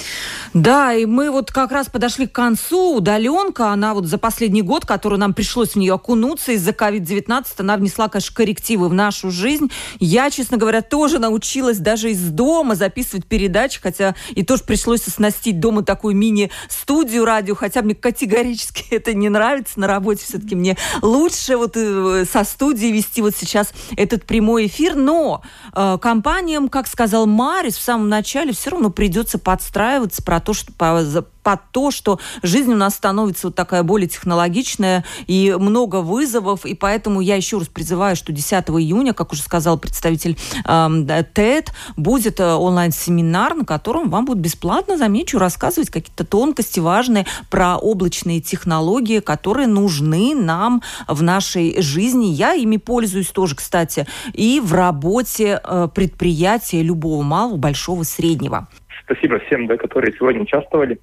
Да, 0.53 0.93
и 0.93 1.05
мы 1.05 1.31
вот 1.31 1.51
как 1.51 1.71
раз 1.71 1.89
подошли 1.89 2.27
к 2.27 2.31
концу. 2.31 2.97
Удаленка, 2.97 3.69
она 3.69 3.93
вот 3.93 4.05
за 4.05 4.19
последний 4.19 4.61
год, 4.61 4.85
который 4.85 5.17
нам 5.17 5.33
пришлось 5.33 5.71
в 5.71 5.75
нее 5.77 5.93
окунуться 5.93 6.51
из-за 6.51 6.71
COVID-19, 6.71 7.45
она 7.57 7.77
внесла, 7.77 8.07
конечно, 8.07 8.35
коррективы 8.35 8.87
в 8.87 8.93
нашу 8.93 9.31
жизнь. 9.31 9.71
Я, 9.99 10.29
честно 10.29 10.57
говоря, 10.57 10.81
тоже 10.81 11.17
научилась 11.17 11.79
даже 11.79 12.11
из 12.11 12.29
дома 12.29 12.75
записывать 12.75 13.25
передачи, 13.25 13.81
хотя 13.81 14.13
и 14.31 14.43
тоже 14.43 14.63
пришлось 14.63 15.07
оснастить 15.07 15.59
дома 15.59 15.83
такую 15.83 16.15
мини-студию 16.15 17.25
радио, 17.25 17.55
хотя 17.55 17.81
мне 17.81 17.95
категорически 17.95 18.85
это 18.91 19.13
не 19.13 19.22
нравится 19.29 19.79
на 19.79 19.87
работе. 19.87 20.23
Все-таки 20.23 20.55
мне 20.55 20.77
лучше 21.01 21.57
вот 21.57 21.73
э, 21.75 22.25
со 22.31 22.43
студии 22.43 22.87
вести 22.87 23.21
вот 23.21 23.35
сейчас 23.35 23.73
этот 23.95 24.25
прямой 24.25 24.67
эфир. 24.67 24.95
Но 24.95 25.41
э, 25.73 25.97
компаниям, 26.01 26.69
как 26.69 26.87
сказал 26.87 27.25
Марис 27.25 27.75
в 27.77 27.81
самом 27.81 28.09
начале, 28.09 28.53
все 28.53 28.71
равно 28.71 28.89
придется 28.89 29.37
подстраиваться 29.37 30.23
про 30.23 30.39
то, 30.39 30.53
что 30.53 30.71
по, 30.73 31.03
под 31.43 31.59
то, 31.71 31.91
что 31.91 32.19
жизнь 32.41 32.71
у 32.71 32.75
нас 32.75 32.95
становится 32.95 33.47
вот 33.47 33.55
такая 33.55 33.83
более 33.83 34.07
технологичная 34.07 35.03
и 35.27 35.55
много 35.59 35.97
вызовов, 35.97 36.65
и 36.65 36.73
поэтому 36.73 37.21
я 37.21 37.35
еще 37.35 37.59
раз 37.59 37.67
призываю, 37.67 38.15
что 38.15 38.31
10 38.31 38.53
июня, 38.53 39.13
как 39.13 39.33
уже 39.33 39.41
сказал 39.41 39.77
представитель 39.77 40.37
э, 40.65 41.23
ТЭД, 41.33 41.71
будет 41.97 42.39
онлайн-семинар, 42.39 43.55
на 43.55 43.65
котором 43.65 44.09
вам 44.09 44.25
будут 44.25 44.41
бесплатно, 44.41 44.97
замечу, 44.97 45.37
рассказывать 45.37 45.89
какие-то 45.89 46.25
тонкости 46.25 46.79
важные 46.79 47.25
про 47.49 47.77
облачные 47.77 48.41
технологии, 48.41 49.19
которые 49.19 49.67
нужны 49.67 50.35
нам 50.35 50.81
в 51.07 51.21
нашей 51.21 51.81
жизни. 51.81 52.27
Я 52.27 52.53
ими 52.53 52.77
пользуюсь 52.77 53.29
тоже, 53.29 53.55
кстати, 53.55 54.07
и 54.33 54.61
в 54.63 54.73
работе 54.73 55.59
э, 55.63 55.87
предприятия 55.93 56.81
любого 56.81 57.21
малого, 57.23 57.57
большого, 57.57 58.03
среднего. 58.03 58.67
Спасибо 59.05 59.39
всем, 59.39 59.67
да, 59.67 59.77
которые 59.77 60.13
сегодня 60.17 60.41
участвовали. 60.41 60.99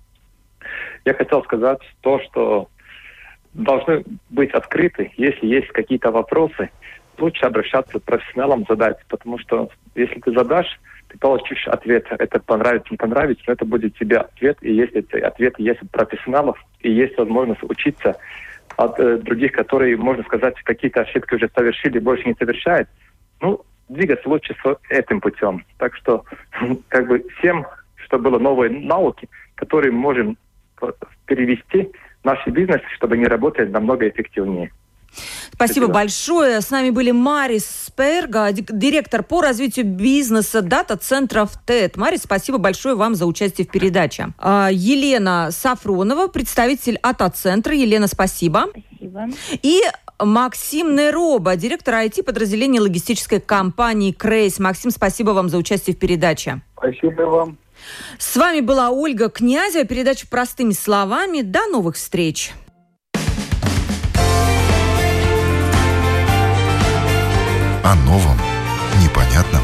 Я 1.05 1.15
хотел 1.15 1.43
сказать 1.45 1.81
то, 2.01 2.21
что 2.21 2.69
должны 3.55 4.05
быть 4.29 4.51
открыты, 4.53 5.13
если 5.17 5.47
есть 5.47 5.69
какие-то 5.69 6.11
вопросы, 6.11 6.71
лучше 7.19 7.45
обращаться 7.45 7.99
к 7.99 8.05
профессионалам 8.05 8.65
задать, 8.69 8.99
потому 9.09 9.39
что 9.39 9.69
если 9.95 10.21
ты 10.21 10.33
задашь, 10.33 10.81
ты 11.09 11.19
получишь 11.19 11.67
ответ, 11.67 12.07
это 12.11 12.39
понравится, 12.41 12.89
не 12.91 12.97
понравится, 12.97 13.43
но 13.47 13.53
это 13.53 13.65
будет 13.65 13.97
тебе 13.99 14.19
ответ, 14.19 14.59
и 14.61 14.73
если 14.73 15.01
эти 15.01 15.17
ответы 15.17 15.63
есть 15.63 15.83
от 15.83 15.91
профессионалов, 15.91 16.59
и 16.81 16.91
есть 16.91 17.19
возможность 17.19 17.63
учиться 17.65 18.17
от 18.77 18.99
э, 19.01 19.19
других, 19.19 19.53
которые, 19.53 19.97
можно 19.97 20.23
сказать, 20.25 20.55
какие-то 20.63 21.03
ошибки 21.03 21.35
уже 21.35 21.51
совершили, 21.55 21.99
больше 21.99 22.27
не 22.27 22.35
совершают, 22.35 22.89
ну, 23.41 23.63
двигаться 23.89 24.29
лучше 24.29 24.57
с 24.63 24.79
этим 24.89 25.21
путем. 25.21 25.65
Так 25.79 25.97
что, 25.97 26.25
как 26.89 27.09
бы, 27.09 27.25
всем, 27.39 27.67
что 27.97 28.19
было 28.19 28.39
новые 28.39 28.71
науки, 28.71 29.29
которые 29.57 29.93
можем 29.93 30.37
перевести 31.27 31.91
наш 32.25 32.47
бизнес, 32.47 32.81
чтобы 32.97 33.15
они 33.15 33.25
работали 33.25 33.69
намного 33.69 34.09
эффективнее. 34.09 34.71
Спасибо, 35.13 35.53
Спасибо 35.55 35.87
большое. 35.89 36.61
С 36.61 36.71
нами 36.71 36.91
были 36.91 37.11
Марис 37.11 37.67
Сперга, 37.67 38.53
директор 38.53 39.23
по 39.23 39.43
развитию 39.43 39.87
бизнеса 39.87 40.63
дата-центров 40.63 41.51
ТЭД. 41.67 41.97
Марис, 41.97 42.23
спасибо 42.23 42.59
большое 42.59 42.95
вам 42.95 43.15
за 43.15 43.27
участие 43.27 43.67
в 43.67 43.71
передаче. 43.71 44.29
А, 44.39 44.69
Елена 44.71 45.49
Сафронова, 45.51 46.29
представитель 46.29 46.99
АТА-центра. 47.03 47.75
Елена, 47.75 48.07
спасибо. 48.07 48.69
Спасибо. 48.71 49.29
Спасибо. 49.29 49.59
И 49.63 49.81
Максим 50.19 50.95
Нероба, 50.95 51.57
директор 51.57 51.95
IT-подразделения 51.95 52.81
логистической 52.81 53.41
компании 53.41 54.13
Крейс. 54.13 54.59
Максим, 54.59 54.91
спасибо 54.91 55.31
вам 55.31 55.49
за 55.49 55.59
участие 55.59 55.97
в 55.97 55.99
передаче. 55.99 56.61
Спасибо 56.77 57.23
вам. 57.23 57.59
С 58.19 58.37
вами 58.37 58.61
была 58.61 58.91
Ольга 58.91 59.29
Князева. 59.29 59.85
Передача 59.85 60.27
простыми 60.27 60.73
словами. 60.73 61.43
До 61.43 61.67
новых 61.67 61.97
встреч. 61.97 62.53
О 67.83 67.95
новом, 68.07 68.39
непонятном, 69.03 69.63